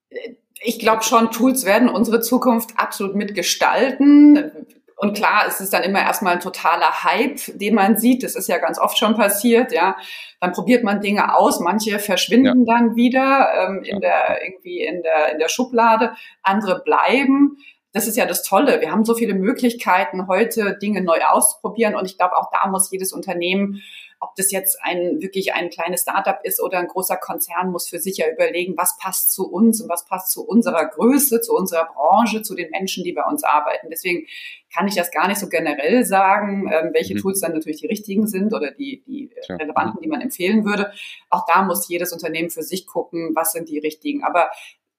[0.65, 4.53] Ich glaube schon, Tools werden unsere Zukunft absolut mitgestalten.
[4.97, 8.23] Und klar, es ist dann immer erstmal ein totaler Hype, den man sieht.
[8.23, 9.97] Das ist ja ganz oft schon passiert, ja.
[10.41, 12.75] Dann probiert man Dinge aus, manche verschwinden ja.
[12.75, 13.99] dann wieder ähm, in ja.
[13.99, 17.59] der irgendwie in der in der Schublade, andere bleiben.
[17.93, 18.81] Das ist ja das Tolle.
[18.81, 21.95] Wir haben so viele Möglichkeiten, heute Dinge neu auszuprobieren.
[21.95, 23.83] Und ich glaube, auch da muss jedes Unternehmen
[24.23, 27.99] ob das jetzt ein wirklich ein kleines Startup ist oder ein großer Konzern, muss für
[27.99, 31.87] sich ja überlegen, was passt zu uns und was passt zu unserer Größe, zu unserer
[31.93, 33.89] Branche, zu den Menschen, die bei uns arbeiten.
[33.91, 34.27] Deswegen
[34.73, 37.19] kann ich das gar nicht so generell sagen, ähm, welche mhm.
[37.19, 39.57] Tools dann natürlich die richtigen sind oder die, die ja.
[39.57, 40.93] relevanten, die man empfehlen würde.
[41.29, 44.23] Auch da muss jedes Unternehmen für sich gucken, was sind die richtigen.
[44.23, 44.51] Aber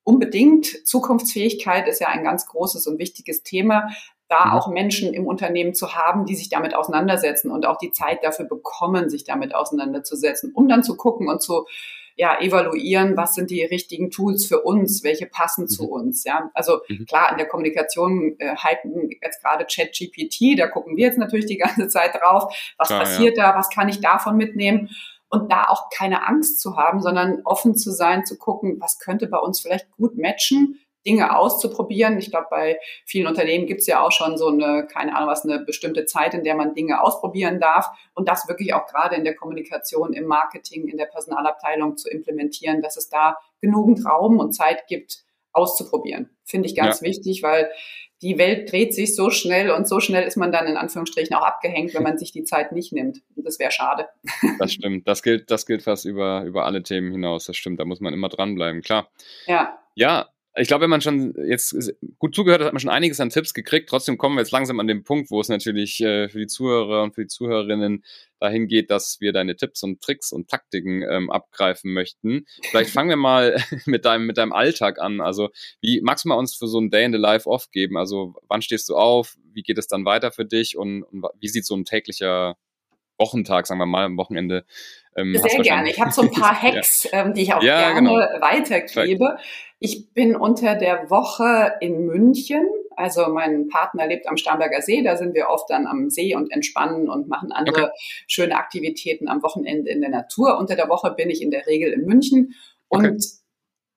[0.04, 3.88] unbedingt Zukunftsfähigkeit ist ja ein ganz großes und wichtiges Thema
[4.34, 4.52] da mhm.
[4.54, 8.46] auch Menschen im Unternehmen zu haben, die sich damit auseinandersetzen und auch die Zeit dafür
[8.46, 11.66] bekommen, sich damit auseinanderzusetzen, um dann zu gucken und zu
[12.16, 15.68] ja, evaluieren, was sind die richtigen Tools für uns, welche passen mhm.
[15.68, 16.24] zu uns.
[16.24, 17.06] Ja, also mhm.
[17.06, 21.58] klar, in der Kommunikation äh, hypen jetzt gerade ChatGPT, da gucken wir jetzt natürlich die
[21.58, 23.52] ganze Zeit drauf, was klar, passiert ja.
[23.52, 24.90] da, was kann ich davon mitnehmen
[25.30, 29.26] und da auch keine Angst zu haben, sondern offen zu sein, zu gucken, was könnte
[29.26, 32.18] bei uns vielleicht gut matchen Dinge auszuprobieren.
[32.18, 35.44] Ich glaube, bei vielen Unternehmen gibt es ja auch schon so eine, keine Ahnung was,
[35.44, 39.24] eine bestimmte Zeit, in der man Dinge ausprobieren darf und das wirklich auch gerade in
[39.24, 44.54] der Kommunikation, im Marketing, in der Personalabteilung zu implementieren, dass es da genügend Raum und
[44.54, 46.30] Zeit gibt, auszuprobieren.
[46.44, 47.08] Finde ich ganz ja.
[47.08, 47.70] wichtig, weil
[48.24, 51.44] die Welt dreht sich so schnell und so schnell ist man dann in Anführungsstrichen auch
[51.44, 53.20] abgehängt, wenn man sich die Zeit nicht nimmt.
[53.36, 54.08] Und das wäre schade.
[54.60, 55.08] Das stimmt.
[55.08, 57.46] Das gilt, das gilt fast über, über alle Themen hinaus.
[57.46, 57.80] Das stimmt.
[57.80, 58.82] Da muss man immer dranbleiben.
[58.82, 59.10] Klar.
[59.46, 59.78] Ja.
[59.96, 61.76] Ja, ich glaube, wenn man schon jetzt
[62.20, 63.90] gut zugehört hat, hat man schon einiges an Tipps gekriegt.
[63.90, 67.02] Trotzdem kommen wir jetzt langsam an den Punkt, wo es natürlich äh, für die Zuhörer
[67.02, 68.04] und für die Zuhörerinnen
[68.40, 72.46] dahin geht, dass wir deine Tipps und Tricks und Taktiken ähm, abgreifen möchten.
[72.70, 75.22] Vielleicht fangen wir mal mit deinem, mit deinem Alltag an.
[75.22, 75.50] Also,
[75.82, 77.98] wie magst du mal uns für so ein Day in the Life off geben?
[77.98, 79.36] Also, wann stehst du auf?
[79.54, 80.78] Wie geht es dann weiter für dich?
[80.78, 82.58] Und, und wie sieht so ein täglicher
[83.18, 84.66] Wochentag, sagen wir mal, am Wochenende
[85.16, 85.90] ähm, Sehr gerne.
[85.90, 87.26] Ich habe so ein paar Hacks, ja.
[87.26, 88.16] ähm, die ich auch ja, gerne genau.
[88.42, 89.38] weitergebe.
[89.84, 92.66] Ich bin unter der Woche in München.
[92.96, 95.04] Also mein Partner lebt am Starnberger See.
[95.04, 97.92] Da sind wir oft dann am See und entspannen und machen andere okay.
[98.28, 100.58] schöne Aktivitäten am Wochenende in der Natur.
[100.58, 102.56] Unter der Woche bin ich in der Regel in München
[102.88, 103.18] und okay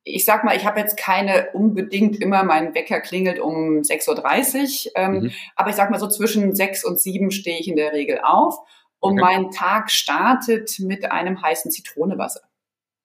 [0.08, 4.92] ich sag mal, ich habe jetzt keine unbedingt immer, mein Wecker klingelt um 6.30 Uhr,
[4.94, 5.32] ähm, mhm.
[5.56, 8.56] aber ich sag mal so zwischen 6 und 7 stehe ich in der Regel auf
[9.00, 9.22] und okay.
[9.22, 12.42] mein Tag startet mit einem heißen Zitronewasser.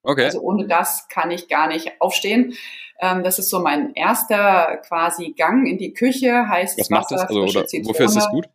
[0.04, 0.26] Okay.
[0.26, 2.54] Also ohne das kann ich gar nicht aufstehen.
[3.00, 7.42] Ähm, das ist so mein erster quasi Gang in die Küche, heißes Was Wasser, also,
[7.42, 8.46] oder Wofür ist das gut?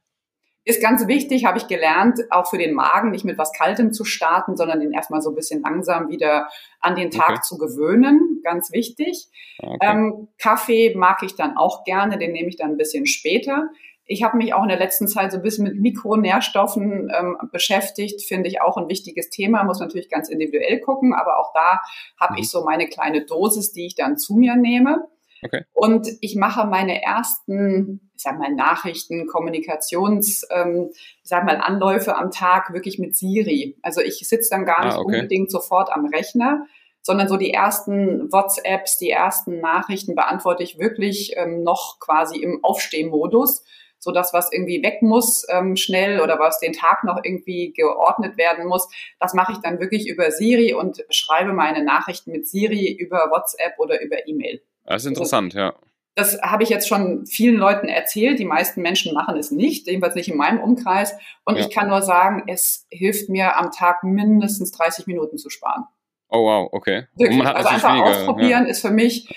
[0.65, 4.05] Ist ganz wichtig, habe ich gelernt, auch für den Magen nicht mit was Kaltem zu
[4.05, 6.49] starten, sondern den erstmal so ein bisschen langsam wieder
[6.81, 7.41] an den Tag okay.
[7.43, 8.41] zu gewöhnen.
[8.43, 9.29] ganz wichtig.
[9.63, 9.79] Okay.
[9.81, 13.69] Ähm, Kaffee mag ich dann auch gerne, den nehme ich dann ein bisschen später.
[14.07, 18.23] Ich habe mich auch in der letzten Zeit so ein bisschen mit Mikronährstoffen ähm, beschäftigt,
[18.23, 21.81] finde ich auch ein wichtiges Thema, muss natürlich ganz individuell gucken, aber auch da
[22.21, 22.39] habe Mhm.
[22.39, 25.09] ich so meine kleine Dosis, die ich dann zu mir nehme.
[25.45, 25.65] Okay.
[25.75, 32.17] Und ich mache meine ersten, ich sag mal, Nachrichten, Kommunikations, ähm, ich sag mal, Anläufe
[32.17, 33.77] am Tag wirklich mit Siri.
[33.83, 35.17] Also ich sitze dann gar Ah, nicht okay.
[35.17, 36.67] unbedingt sofort am Rechner,
[37.03, 42.65] sondern so die ersten WhatsApps, die ersten Nachrichten beantworte ich wirklich ähm, noch quasi im
[42.65, 43.63] Aufstehmodus,
[44.07, 48.39] so dass was irgendwie weg muss ähm, schnell oder was den Tag noch irgendwie geordnet
[48.39, 48.89] werden muss.
[49.21, 53.75] Das mache ich dann wirklich über Siri und schreibe meine Nachrichten mit Siri über WhatsApp
[53.79, 54.63] oder über E-Mail.
[54.85, 55.75] Das ist interessant, ja.
[56.15, 58.39] Das habe ich jetzt schon vielen Leuten erzählt.
[58.39, 61.15] Die meisten Menschen machen es nicht, jedenfalls nicht in meinem Umkreis.
[61.45, 61.63] Und Ja.
[61.67, 65.85] ich kann nur sagen, es hilft mir am Tag mindestens 30 Minuten zu sparen.
[66.31, 67.07] Oh wow, okay.
[67.17, 67.37] Wirklich.
[67.37, 69.29] man hat Also einfach weniger, ausprobieren ist für mich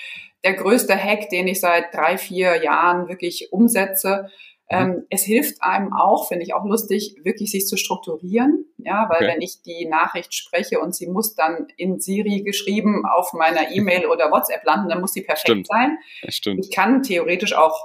[0.43, 4.29] der größte Hack, den ich seit drei, vier Jahren wirklich umsetze.
[4.71, 4.77] Mhm.
[4.77, 8.65] Ähm, es hilft einem auch, finde ich auch lustig, wirklich sich zu strukturieren.
[8.77, 9.27] Ja, weil Okay.
[9.33, 14.05] wenn ich die Nachricht spreche und sie muss dann in Siri geschrieben auf meiner E-Mail
[14.11, 15.67] oder WhatsApp landen, dann muss sie perfekt Stimmt.
[15.67, 15.97] sein.
[16.27, 16.65] Stimmt.
[16.65, 17.83] Ich kann theoretisch auch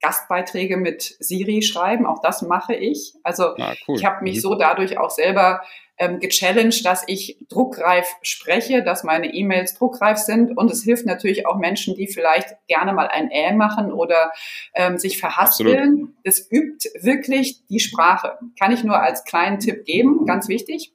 [0.00, 3.14] Gastbeiträge mit Siri schreiben, auch das mache ich.
[3.24, 3.96] Also Ah, cool.
[3.98, 4.40] ich habe mich Mhm.
[4.40, 5.60] so dadurch auch selber
[5.98, 10.56] ähm, gechallenged, dass ich druckreif spreche, dass meine E-Mails druckreif sind.
[10.56, 14.32] Und es hilft natürlich auch Menschen, die vielleicht gerne mal ein Ä machen oder
[14.74, 16.16] ähm, sich verhaspeln.
[16.24, 18.38] Das übt wirklich die Sprache.
[18.58, 20.92] Kann ich nur als kleinen Tipp geben, ganz wichtig.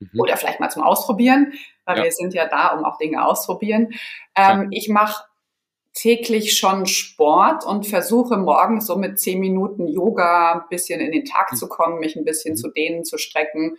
[0.00, 0.20] Mhm.
[0.20, 1.52] Oder vielleicht mal zum Ausprobieren,
[1.84, 2.04] weil Ja.
[2.04, 3.94] wir sind ja da, um auch Dinge auszuprobieren.
[4.36, 5.24] Ähm, ich mache
[5.94, 11.24] täglich schon Sport und versuche morgens so mit zehn Minuten Yoga ein bisschen in den
[11.24, 11.56] Tag Mhm.
[11.56, 12.56] zu kommen, mich ein bisschen Mhm.
[12.56, 13.76] zu dehnen, zu strecken,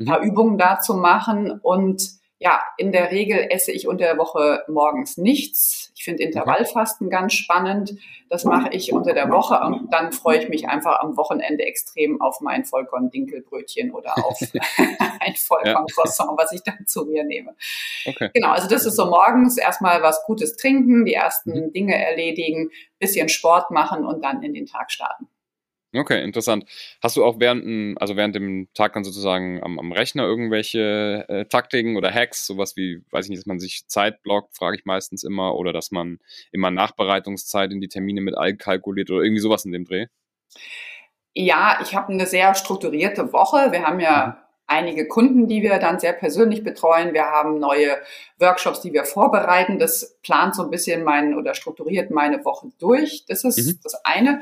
[0.00, 0.04] ein Mhm.
[0.06, 1.60] paar Übungen da zu machen.
[1.62, 5.92] Und ja, in der Regel esse ich unter der Woche morgens nichts.
[5.96, 7.94] Ich finde Intervallfasten ganz spannend.
[8.28, 12.20] Das mache ich unter der Woche und dann freue ich mich einfach am Wochenende extrem
[12.20, 14.40] auf mein Vollkorn-Dinkelbrötchen oder auf
[15.20, 17.54] ein Vollkorn-Croissant, was ich dann zu mir nehme.
[18.06, 18.30] Okay.
[18.34, 21.72] Genau, also das ist so morgens erstmal was Gutes trinken, die ersten Mhm.
[21.72, 25.28] Dinge erledigen, bisschen Sport machen und dann in den Tag starten.
[25.94, 26.64] Okay, interessant.
[27.02, 31.44] Hast du auch während, also während dem Tag dann sozusagen am, am Rechner irgendwelche äh,
[31.44, 34.86] Taktiken oder Hacks, sowas wie, weiß ich nicht, dass man sich Zeit blockt, frage ich
[34.86, 36.18] meistens immer, oder dass man
[36.50, 40.06] immer Nachbereitungszeit in die Termine mit einkalkuliert oder irgendwie sowas in dem Dreh?
[41.34, 43.72] Ja, ich habe eine sehr strukturierte Woche.
[43.72, 47.14] Wir haben ja einige Kunden, die wir dann sehr persönlich betreuen.
[47.14, 47.96] Wir haben neue
[48.38, 49.78] Workshops, die wir vorbereiten.
[49.78, 53.24] Das plant so ein bisschen mein oder strukturiert meine Woche durch.
[53.28, 53.80] Das ist Mhm.
[53.82, 54.40] das eine.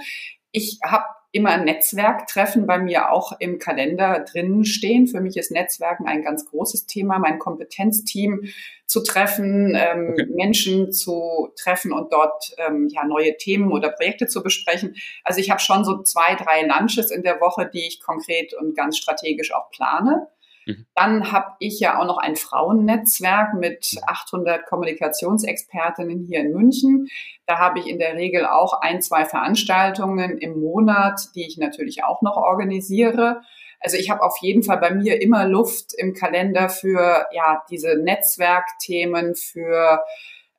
[0.52, 5.06] Ich habe immer Netzwerktreffen bei mir auch im Kalender drinnen stehen.
[5.06, 8.48] Für mich ist Netzwerken ein ganz großes Thema, mein Kompetenzteam
[8.86, 10.26] zu treffen, ähm, Okay.
[10.34, 14.96] Menschen zu treffen und dort ähm, ja neue Themen oder Projekte zu besprechen.
[15.22, 18.74] Also ich habe schon so zwei, drei Lunches in der Woche, die ich konkret und
[18.74, 20.26] ganz strategisch auch plane.
[20.70, 20.86] Mhm.
[20.94, 27.08] Dann habe ich ja auch noch ein Frauennetzwerk mit 800 Kommunikationsexpertinnen hier in München.
[27.46, 32.04] Da habe ich in der Regel auch ein, zwei Veranstaltungen im Monat, die ich natürlich
[32.04, 33.42] auch noch organisiere.
[33.80, 37.96] Also ich habe auf jeden Fall bei mir immer Luft im Kalender für ja diese
[37.96, 40.00] Netzwerkthemen, für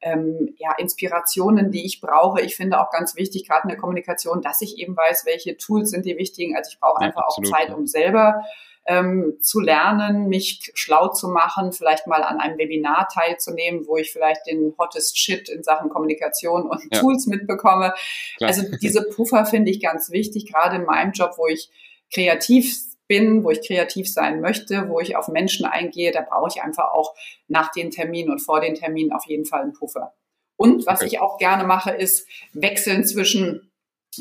[0.01, 2.41] ähm, ja, Inspirationen, die ich brauche.
[2.41, 5.91] Ich finde auch ganz wichtig, gerade in der Kommunikation, dass ich eben weiß, welche Tools
[5.91, 6.55] sind die wichtigen.
[6.55, 8.43] Also ich brauche Ja, einfach absolut, auch Zeit, um selber
[8.91, 14.11] ähm, zu lernen, mich schlau zu machen, vielleicht mal an einem Webinar teilzunehmen, wo ich
[14.11, 16.99] vielleicht den hottest Shit in Sachen Kommunikation und Ja.
[16.99, 17.93] Tools mitbekomme.
[18.37, 18.47] Klar.
[18.49, 21.69] Also diese Puffer finde ich ganz wichtig, gerade in meinem Job, wo ich
[22.13, 22.75] kreativ
[23.07, 26.91] bin, wo ich kreativ sein möchte, wo ich auf Menschen eingehe, da brauche ich einfach
[26.91, 27.13] auch
[27.47, 30.13] nach den Terminen und vor den Terminen auf jeden Fall einen Puffer.
[30.57, 31.07] Und was Okay.
[31.07, 33.70] ich auch gerne mache, ist wechseln zwischen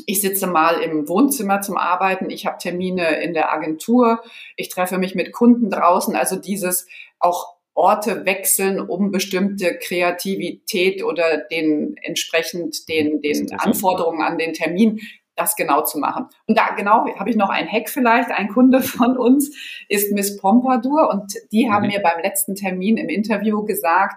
[0.05, 4.21] ich sitze mal im Wohnzimmer zum Arbeiten, ich habe Termine in der Agentur,
[4.55, 6.87] ich treffe mich mit Kunden draußen, also dieses
[7.19, 14.53] auch Orte wechseln, um bestimmte Kreativität oder den entsprechend den, ist den Anforderungen an den
[14.53, 14.99] Termin
[15.35, 16.27] das genau zu machen.
[16.45, 18.29] Und da genau habe ich noch einen Hack vielleicht.
[18.29, 19.55] Ein Kunde von uns
[19.87, 21.93] ist Miss Pompadour und die haben Mhm.
[21.93, 24.15] mir beim letzten Termin im Interview gesagt,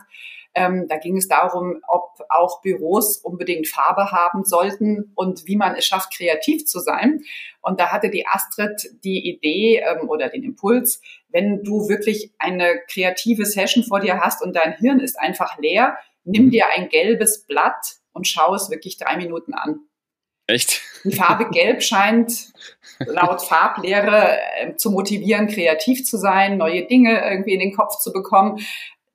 [0.55, 5.75] ähm, da ging es darum, ob auch Büros unbedingt Farbe haben sollten und wie man
[5.75, 7.23] es schafft, kreativ zu sein.
[7.61, 12.81] Und da hatte die Astrid die Idee ähm, oder den Impuls, wenn du wirklich eine
[12.89, 16.51] kreative Session vor dir hast und dein Hirn ist einfach leer, nimm Mhm.
[16.51, 19.81] dir ein gelbes Blatt und schau es wirklich drei Minuten an.
[20.47, 20.83] Echt?
[21.05, 22.53] Die Farbe Gelb scheint
[22.99, 28.13] laut Farblehre äh, zu motivieren, kreativ zu sein, neue Dinge irgendwie in den Kopf zu
[28.13, 28.61] bekommen.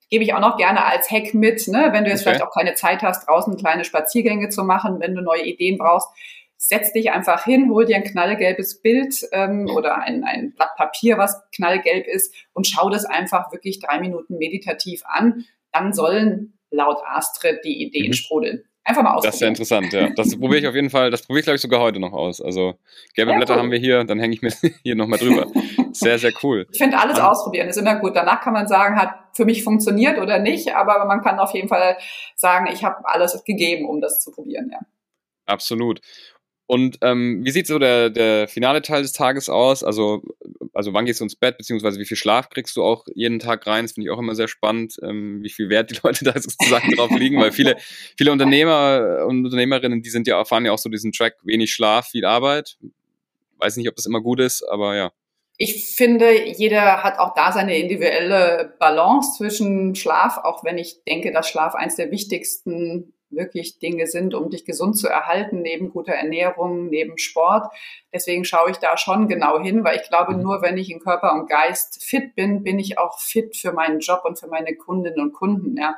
[0.09, 1.89] Gebe ich auch noch gerne als Hack mit, ne?
[1.91, 2.31] wenn du jetzt okay.
[2.31, 6.09] vielleicht auch keine Zeit hast, draußen kleine Spaziergänge zu machen, wenn du neue Ideen brauchst,
[6.57, 11.17] setz dich einfach hin, hol dir ein knallgelbes Bild ähm, oder ein, ein Blatt Papier,
[11.17, 15.45] was knallgelb ist, und schau das einfach wirklich drei Minuten meditativ an.
[15.71, 18.13] Dann sollen laut Astrid die Ideen mhm.
[18.13, 18.63] sprudeln.
[18.83, 19.29] Einfach mal ausprobieren.
[19.29, 20.09] Das ist ja interessant, ja.
[20.15, 22.41] Das probiere ich auf jeden Fall, das probiere ich glaube ich sogar heute noch aus.
[22.41, 22.75] Also
[23.13, 23.59] gelbe ja, Blätter cool.
[23.59, 24.51] haben wir hier, dann hänge ich mir
[24.83, 25.47] hier nochmal drüber.
[25.91, 26.67] Sehr, sehr cool.
[26.71, 28.15] Ich finde alles um, ausprobieren ist immer gut.
[28.15, 31.69] Danach kann man sagen, hat für mich funktioniert oder nicht, aber man kann auf jeden
[31.69, 31.97] Fall
[32.35, 34.79] sagen, ich habe alles gegeben, um das zu probieren, ja.
[35.45, 36.01] Absolut.
[36.67, 39.83] Und ähm, wie sieht so der, der finale Teil des Tages aus?
[39.83, 40.21] Also,
[40.73, 43.65] also wann gehst du ins Bett, beziehungsweise wie viel Schlaf kriegst du auch jeden Tag
[43.65, 43.85] rein?
[43.85, 46.91] Das finde ich auch immer sehr spannend, ähm, wie viel Wert die Leute da sozusagen
[46.91, 47.77] drauf liegen, weil viele,
[48.17, 52.09] viele Unternehmer und Unternehmerinnen, die sind ja, erfahren ja auch so diesen Track, wenig Schlaf,
[52.09, 52.77] viel Arbeit.
[53.57, 55.11] Weiß nicht, ob das immer gut ist, aber ja.
[55.61, 61.33] Ich finde, jeder hat auch da seine individuelle Balance zwischen Schlaf, auch wenn ich denke,
[61.33, 66.13] dass Schlaf eins der wichtigsten wirklich Dinge sind, um dich gesund zu erhalten, neben guter
[66.13, 67.71] Ernährung, neben Sport.
[68.13, 70.43] Deswegen schaue ich da schon genau hin, weil ich glaube, mhm.
[70.43, 73.99] nur wenn ich in Körper und Geist fit bin, bin ich auch fit für meinen
[73.99, 75.77] Job und für meine Kundinnen und Kunden.
[75.77, 75.97] Ja.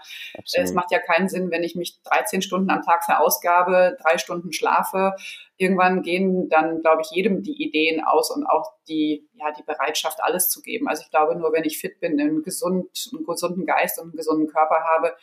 [0.53, 4.51] Es macht ja keinen Sinn, wenn ich mich 13 Stunden am Tag verausgabe, drei Stunden
[4.51, 5.13] schlafe.
[5.61, 10.17] Irgendwann gehen dann, glaube ich, jedem die Ideen aus und auch die, ja, die Bereitschaft,
[10.19, 10.87] alles zu geben.
[10.87, 14.17] Also ich glaube, nur wenn ich fit bin, einen, gesund, einen gesunden Geist und einen
[14.17, 15.13] gesunden Körper habe,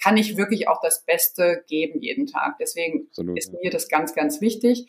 [0.00, 2.58] kann ich wirklich auch das Beste geben jeden Tag.
[2.60, 4.86] Deswegen Absolut, ist mir das ganz, ganz wichtig.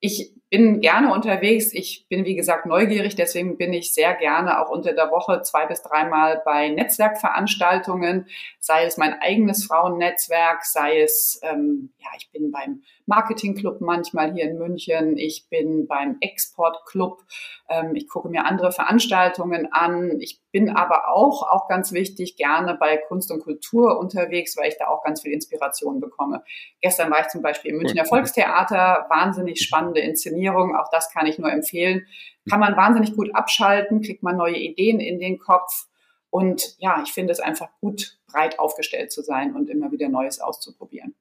[0.00, 1.72] Ich bin gerne unterwegs.
[1.72, 3.16] Ich bin, wie gesagt, neugierig.
[3.16, 8.26] Deswegen bin ich sehr gerne auch unter der Woche zwei bis dreimal bei Netzwerkveranstaltungen,
[8.60, 14.44] sei es mein eigenes Frauennetzwerk, sei es, ähm, ja, ich bin beim Marketingclub manchmal hier
[14.44, 15.16] in München.
[15.16, 17.22] Ich bin beim Exportclub.
[17.68, 20.20] Ähm, ich gucke mir andere Veranstaltungen an.
[20.20, 24.78] Ich bin aber auch, auch ganz wichtig, gerne bei Kunst und Kultur unterwegs, weil ich
[24.78, 26.42] da auch ganz viel Inspiration bekomme.
[26.80, 29.06] Gestern war ich zum Beispiel im Münchner Volkstheater.
[29.08, 30.35] Wahnsinnig spannende Inszenierung.
[30.76, 32.06] Auch das kann ich nur empfehlen.
[32.48, 35.86] Kann man wahnsinnig gut abschalten, kriegt man neue Ideen in den Kopf.
[36.30, 40.40] Und ja, ich finde es einfach gut, breit aufgestellt zu sein und immer wieder Neues
[40.40, 41.14] auszuprobieren.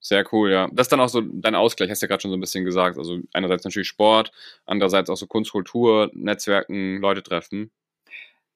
[0.00, 0.68] Sehr cool, ja.
[0.72, 2.64] Das ist dann auch so dein Ausgleich, hast du ja gerade schon so ein bisschen
[2.64, 2.98] gesagt.
[2.98, 4.32] Also einerseits natürlich Sport,
[4.66, 7.70] andererseits auch so Kunst, Kultur, Netzwerken, Leute treffen.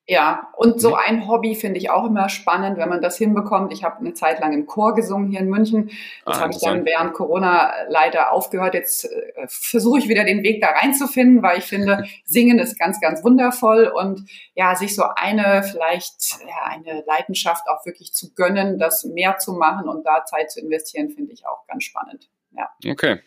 [0.09, 0.97] Ja, und so mhm.
[1.05, 3.73] ein Hobby finde ich auch immer spannend, wenn man das hinbekommt.
[3.73, 5.91] Ich habe eine Zeit lang im Chor gesungen hier in München.
[6.25, 8.75] Das ah, habe ich dann während Corona leider aufgehört.
[8.75, 13.01] Jetzt äh, versuche ich wieder den Weg da reinzufinden, weil ich finde, Singen ist ganz,
[13.01, 18.79] ganz wundervoll und ja, sich so eine vielleicht ja, eine Leidenschaft auch wirklich zu gönnen,
[18.79, 22.31] das mehr zu machen und da Zeit zu investieren, finde ich auch ganz spannend.
[22.53, 22.71] Ja.
[22.89, 23.19] Okay,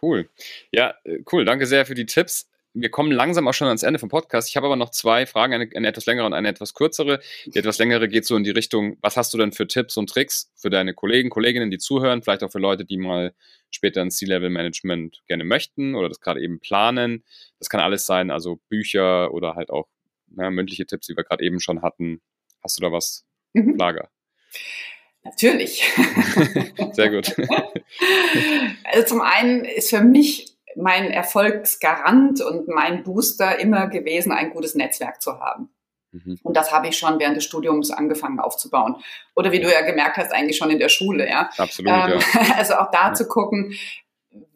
[0.00, 0.30] cool.
[0.70, 1.44] Ja, äh, cool.
[1.44, 4.48] Danke sehr für die Tipps wir kommen langsam auch schon ans Ende vom Podcast.
[4.48, 7.20] Ich habe aber noch zwei Fragen, eine, eine, etwas längere und eine etwas kürzere.
[7.46, 10.08] Die etwas längere geht so in die Richtung, was hast du denn für Tipps und
[10.08, 13.34] Tricks für deine Kollegen, Kolleginnen, die zuhören, vielleicht auch für Leute, die mal
[13.70, 17.24] später ins C-Level-Management gerne möchten oder das gerade eben planen.
[17.58, 19.88] Das kann alles sein, also Bücher oder halt auch
[20.28, 22.20] na, mündliche Tipps, die wir gerade eben schon hatten.
[22.62, 23.76] Hast du da was mhm.
[23.76, 24.08] Lager?
[25.24, 25.84] Natürlich.
[26.92, 27.34] Sehr gut.
[28.84, 34.74] Also zum einen ist für mich mein Erfolgsgarant und mein Booster immer gewesen, ein gutes
[34.74, 35.70] Netzwerk zu haben.
[36.12, 36.38] Mhm.
[36.42, 38.96] Und das habe ich schon während des Studiums angefangen aufzubauen.
[39.34, 41.50] Oder wie du ja gemerkt hast, eigentlich schon in der Schule, ja.
[41.56, 42.54] Absolut, ähm, ja.
[42.56, 43.14] Also auch da ja.
[43.14, 43.74] zu gucken,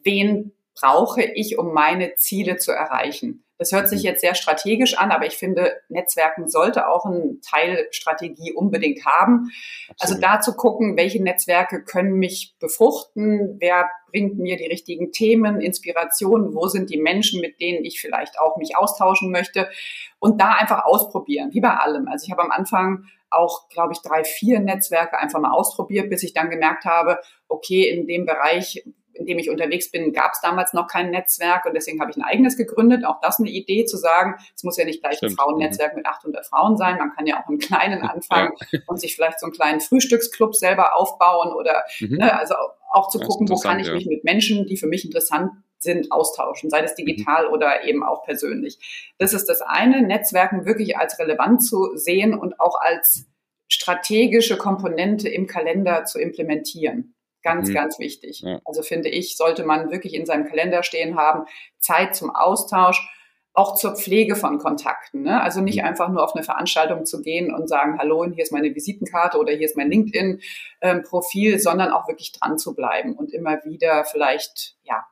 [0.03, 3.43] wen brauche ich, um meine Ziele zu erreichen.
[3.57, 4.05] Das hört sich mhm.
[4.05, 9.49] jetzt sehr strategisch an, aber ich finde, Netzwerken sollte auch einen Teil Strategie unbedingt haben.
[9.99, 10.23] Also Absolut.
[10.23, 15.59] Also da zu gucken, welche Netzwerke können mich befruchten, wer bringt mir die richtigen Themen,
[15.59, 19.69] Inspirationen, wo sind die Menschen, mit denen ich vielleicht auch mich austauschen möchte
[20.19, 22.07] und da einfach ausprobieren, wie bei allem.
[22.07, 26.23] Also ich habe am Anfang auch, glaube ich, drei, vier Netzwerke einfach mal ausprobiert, bis
[26.23, 28.83] ich dann gemerkt habe, okay, in dem Bereich
[29.17, 32.17] in dem ich unterwegs bin, gab es damals noch kein Netzwerk und deswegen habe ich
[32.17, 33.05] ein eigenes gegründet.
[33.05, 35.33] Auch das eine Idee zu sagen, es muss ja nicht gleich Stimmt.
[35.33, 36.97] ein Frauennetzwerk mit 800 Frauen sein.
[36.97, 38.79] Man kann ja auch im Kleinen anfangen ja.
[38.87, 42.17] und sich vielleicht so einen kleinen Frühstücksclub selber aufbauen oder mhm.
[42.17, 42.55] ne, also
[42.91, 43.93] auch zu gucken, wo kann ich ja.
[43.93, 47.05] mich mit Menschen, die für mich interessant sind, austauschen, sei das mhm.
[47.05, 47.53] digital mhm.
[47.53, 49.11] oder eben auch persönlich.
[49.17, 53.25] Das ist das eine, Netzwerken wirklich als relevant zu sehen und auch als
[53.67, 57.13] strategische Komponente im Kalender zu implementieren.
[57.47, 57.73] Ganz, mhm.
[57.73, 58.41] ganz wichtig.
[58.41, 58.59] Ja.
[58.65, 61.45] Also finde ich, sollte man wirklich in seinem Kalender stehen haben,
[61.79, 63.07] Zeit zum Austausch,
[63.53, 65.23] auch zur Pflege von Kontakten.
[65.23, 65.41] Ne?
[65.41, 65.85] Also nicht mhm.
[65.85, 69.51] einfach nur auf eine Veranstaltung zu gehen und sagen, hallo, hier ist meine Visitenkarte oder
[69.51, 74.75] hier ist mein LinkedIn-Profil, ähm, sondern auch wirklich dran zu bleiben und immer wieder vielleicht,
[74.83, 75.05] ja,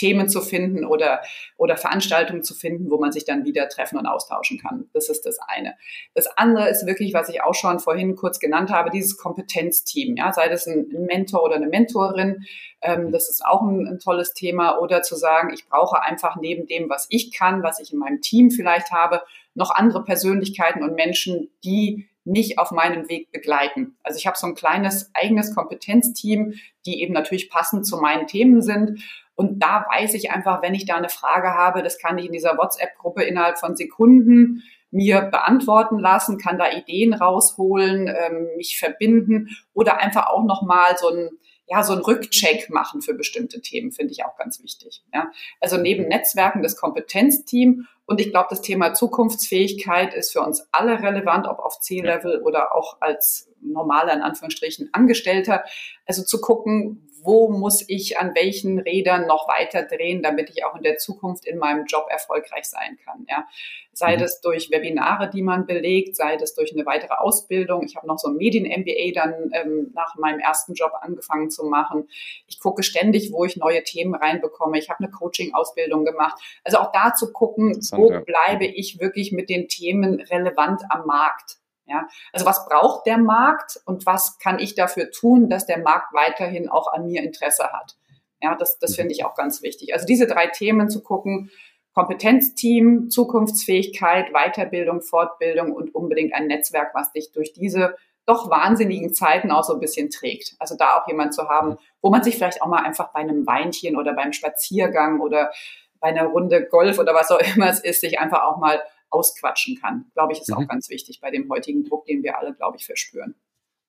[0.00, 1.20] Themen zu finden oder,
[1.58, 4.88] oder Veranstaltungen zu finden, wo man sich dann wieder treffen und austauschen kann.
[4.94, 5.74] Das ist das eine.
[6.14, 10.16] Das andere ist wirklich, was ich auch schon vorhin kurz genannt habe, dieses Kompetenzteam.
[10.16, 12.46] Ja, sei das ein Mentor oder eine Mentorin,
[12.80, 14.78] ähm, das ist auch ein, ein tolles Thema.
[14.78, 18.22] Oder zu sagen, ich brauche einfach neben dem, was ich kann, was ich in meinem
[18.22, 19.20] Team vielleicht habe,
[19.54, 23.96] noch andere Persönlichkeiten und Menschen, die mich auf meinem Weg begleiten.
[24.02, 26.54] Also ich habe so ein kleines eigenes Kompetenzteam,
[26.86, 29.02] die eben natürlich passend zu meinen Themen sind.
[29.40, 32.32] Und da weiß ich einfach, wenn ich da eine Frage habe, das kann ich in
[32.32, 39.56] dieser WhatsApp-Gruppe innerhalb von Sekunden mir beantworten lassen, kann da Ideen rausholen, ähm, mich verbinden
[39.72, 41.30] oder einfach auch nochmal so ein
[41.66, 45.04] ja, so ein Rückcheck machen für bestimmte Themen, finde ich auch ganz wichtig.
[45.14, 45.30] Ja.
[45.60, 51.00] Also neben Netzwerken das Kompetenzteam und ich glaube, das Thema Zukunftsfähigkeit ist für uns alle
[51.00, 55.64] relevant, ob auf C-Level oder auch als normaler, in Anführungsstrichen, Angestellter.
[56.06, 60.76] Also zu gucken, wo muss ich an welchen Rädern noch weiter drehen, damit ich auch
[60.76, 63.26] in der Zukunft in meinem Job erfolgreich sein kann.
[63.28, 63.46] Ja.
[63.92, 64.20] Sei mhm.
[64.20, 67.84] das durch Webinare, die man belegt, sei das durch eine weitere Ausbildung.
[67.84, 72.08] Ich habe noch so ein Medien-MBA dann ähm, nach meinem ersten Job angefangen zu machen.
[72.46, 74.78] Ich gucke ständig, wo ich neue Themen reinbekomme.
[74.78, 76.40] Ich habe eine Coaching-Ausbildung gemacht.
[76.64, 81.60] Also auch da zu gucken, wo bleibe ich wirklich mit den Themen relevant am Markt.
[81.90, 86.14] Ja, also was braucht der Markt und was kann ich dafür tun, dass der Markt
[86.14, 87.96] weiterhin auch an mir Interesse hat?
[88.40, 89.92] Ja, das, das finde ich auch ganz wichtig.
[89.92, 91.50] Also diese drei Themen zu gucken,
[91.92, 99.50] Kompetenzteam, Zukunftsfähigkeit, Weiterbildung, Fortbildung und unbedingt ein Netzwerk, was dich durch diese doch wahnsinnigen Zeiten
[99.50, 100.54] auch so ein bisschen trägt.
[100.60, 103.44] Also da auch jemand zu haben, wo man sich vielleicht auch mal einfach bei einem
[103.48, 105.50] Weinchen oder beim Spaziergang oder
[105.98, 108.80] bei einer Runde Golf oder was auch immer es ist, sich einfach auch mal
[109.10, 110.10] ausquatschen kann.
[110.14, 110.56] Glaube ich, ist mhm.
[110.56, 113.34] auch ganz wichtig bei dem heutigen Druck, den wir alle, glaube ich, verspüren.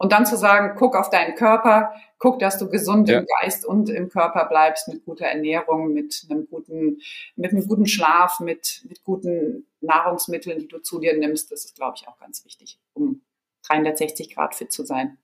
[0.02, 3.20] Und dann zu sagen, guck auf deinen Körper, guck, dass du gesund ja.
[3.20, 7.00] im Geist und im Körper bleibst, mit guter Ernährung, mit einem guten,
[7.36, 11.52] mit einem guten Schlaf, mit, mit guten Nahrungsmitteln, die du zu dir nimmst.
[11.52, 13.22] Das ist, glaube ich, auch ganz wichtig, um
[13.68, 15.20] 360 Grad fit zu sein.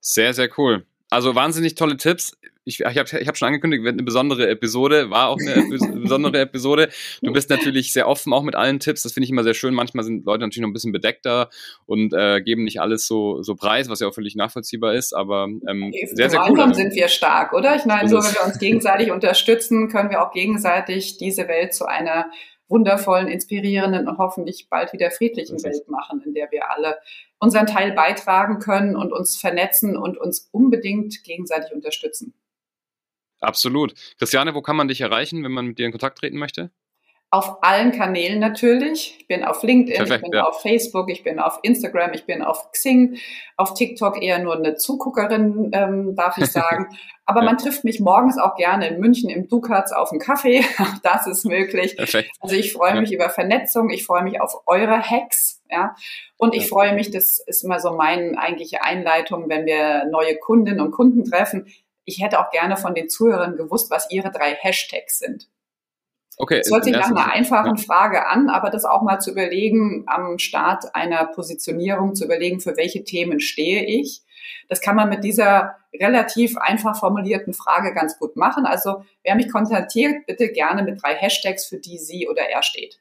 [0.00, 0.86] Sehr, sehr cool.
[1.10, 2.38] Also wahnsinnig tolle Tipps.
[2.64, 5.64] Ich, ich habe ich hab schon angekündigt, wird eine besondere Episode, war auch eine
[6.00, 6.90] besondere Episode.
[7.22, 9.02] Du bist natürlich sehr offen auch mit allen Tipps.
[9.02, 9.74] Das finde ich immer sehr schön.
[9.74, 11.48] Manchmal sind Leute natürlich noch ein bisschen bedeckter
[11.86, 15.14] und äh, geben nicht alles so, so preis, was ja auch völlig nachvollziehbar ist.
[15.14, 16.74] Aber ähm, sehr, sehr cool.
[16.74, 17.76] sind wir stark, oder?
[17.76, 21.86] Ich meine, so wenn wir uns gegenseitig unterstützen, können wir auch gegenseitig diese Welt zu
[21.86, 22.30] einer
[22.70, 26.98] wundervollen, inspirierenden und hoffentlich bald wieder friedlichen Welt machen, in der wir alle
[27.40, 32.32] unseren Teil beitragen können und uns vernetzen und uns unbedingt gegenseitig unterstützen.
[33.40, 33.94] Absolut.
[34.18, 36.70] Christiane, wo kann man dich erreichen, wenn man mit dir in Kontakt treten möchte?
[37.32, 39.18] Auf allen Kanälen natürlich.
[39.20, 40.46] Ich bin auf LinkedIn, Perfekt, ich bin ja.
[40.46, 43.18] auf Facebook, ich bin auf Instagram, ich bin auf Xing,
[43.56, 46.88] auf TikTok eher nur eine Zuguckerin, ähm, darf ich sagen.
[47.26, 47.46] Aber ja.
[47.46, 50.64] man trifft mich morgens auch gerne in München im Dukatz auf einen Kaffee.
[51.04, 51.96] das ist möglich.
[51.96, 52.32] Perfekt.
[52.40, 53.16] Also ich freue mich ja.
[53.18, 55.94] über Vernetzung, ich freue mich auf eure Hacks, ja.
[56.36, 60.80] Und ich freue mich, das ist immer so meine eigentliche Einleitung, wenn wir neue Kundinnen
[60.80, 61.66] und Kunden treffen.
[62.04, 65.48] Ich hätte auch gerne von den Zuhörern gewusst, was ihre drei Hashtags sind.
[66.36, 66.60] Okay.
[66.60, 67.82] Es hört sich nach einer einfachen ja.
[67.82, 72.76] Frage an, aber das auch mal zu überlegen, am Start einer Positionierung zu überlegen, für
[72.78, 74.22] welche Themen stehe ich.
[74.68, 78.64] Das kann man mit dieser relativ einfach formulierten Frage ganz gut machen.
[78.64, 83.00] Also wer mich kontaktiert, bitte gerne mit drei Hashtags, für die sie oder er steht.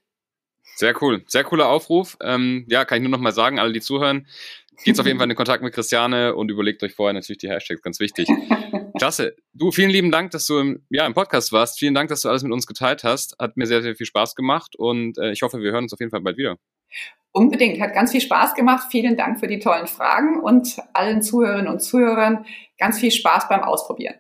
[0.76, 2.18] Sehr cool, sehr cooler Aufruf.
[2.22, 4.28] Ähm, ja, kann ich nur noch mal sagen, alle, die zuhören,
[4.84, 7.82] Geht auf jeden Fall in Kontakt mit Christiane und überlegt euch vorher natürlich die Hashtags,
[7.82, 8.30] ganz wichtig.
[8.98, 9.36] Klasse.
[9.54, 11.80] Du, vielen lieben Dank, dass du im, ja, im Podcast warst.
[11.80, 13.36] Vielen Dank, dass du alles mit uns geteilt hast.
[13.40, 16.00] Hat mir sehr, sehr viel Spaß gemacht und äh, ich hoffe, wir hören uns auf
[16.00, 16.58] jeden Fall bald wieder.
[17.32, 18.88] Unbedingt, hat ganz viel Spaß gemacht.
[18.90, 22.46] Vielen Dank für die tollen Fragen und allen Zuhörerinnen und Zuhörern
[22.78, 24.16] ganz viel Spaß beim Ausprobieren.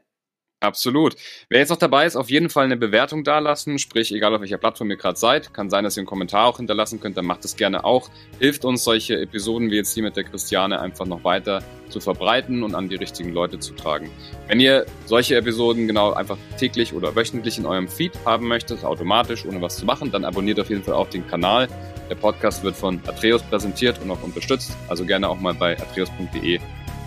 [0.61, 1.15] Absolut.
[1.47, 4.57] Wer jetzt noch dabei ist, auf jeden Fall eine Bewertung dalassen, sprich, egal auf welcher
[4.57, 7.45] Plattform ihr gerade seid, kann sein, dass ihr einen Kommentar auch hinterlassen könnt, dann macht
[7.45, 8.09] es gerne auch.
[8.39, 12.63] Hilft uns, solche Episoden wie jetzt die mit der Christiane einfach noch weiter zu verbreiten
[12.63, 14.11] und an die richtigen Leute zu tragen.
[14.47, 19.45] Wenn ihr solche Episoden genau einfach täglich oder wöchentlich in eurem Feed haben möchtet, automatisch,
[19.45, 21.69] ohne was zu machen, dann abonniert auf jeden Fall auch den Kanal.
[22.09, 26.59] Der Podcast wird von Atreus präsentiert und auch unterstützt, also gerne auch mal bei atreus.de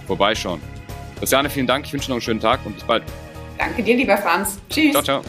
[0.07, 0.63] vorbeischauen.
[1.19, 3.03] Christiane, vielen Dank, ich wünsche noch einen schönen Tag und bis bald.
[3.63, 4.59] Danke dir, lieber Franz.
[4.69, 4.91] Tschüss.
[4.91, 5.23] Ciao, ciao.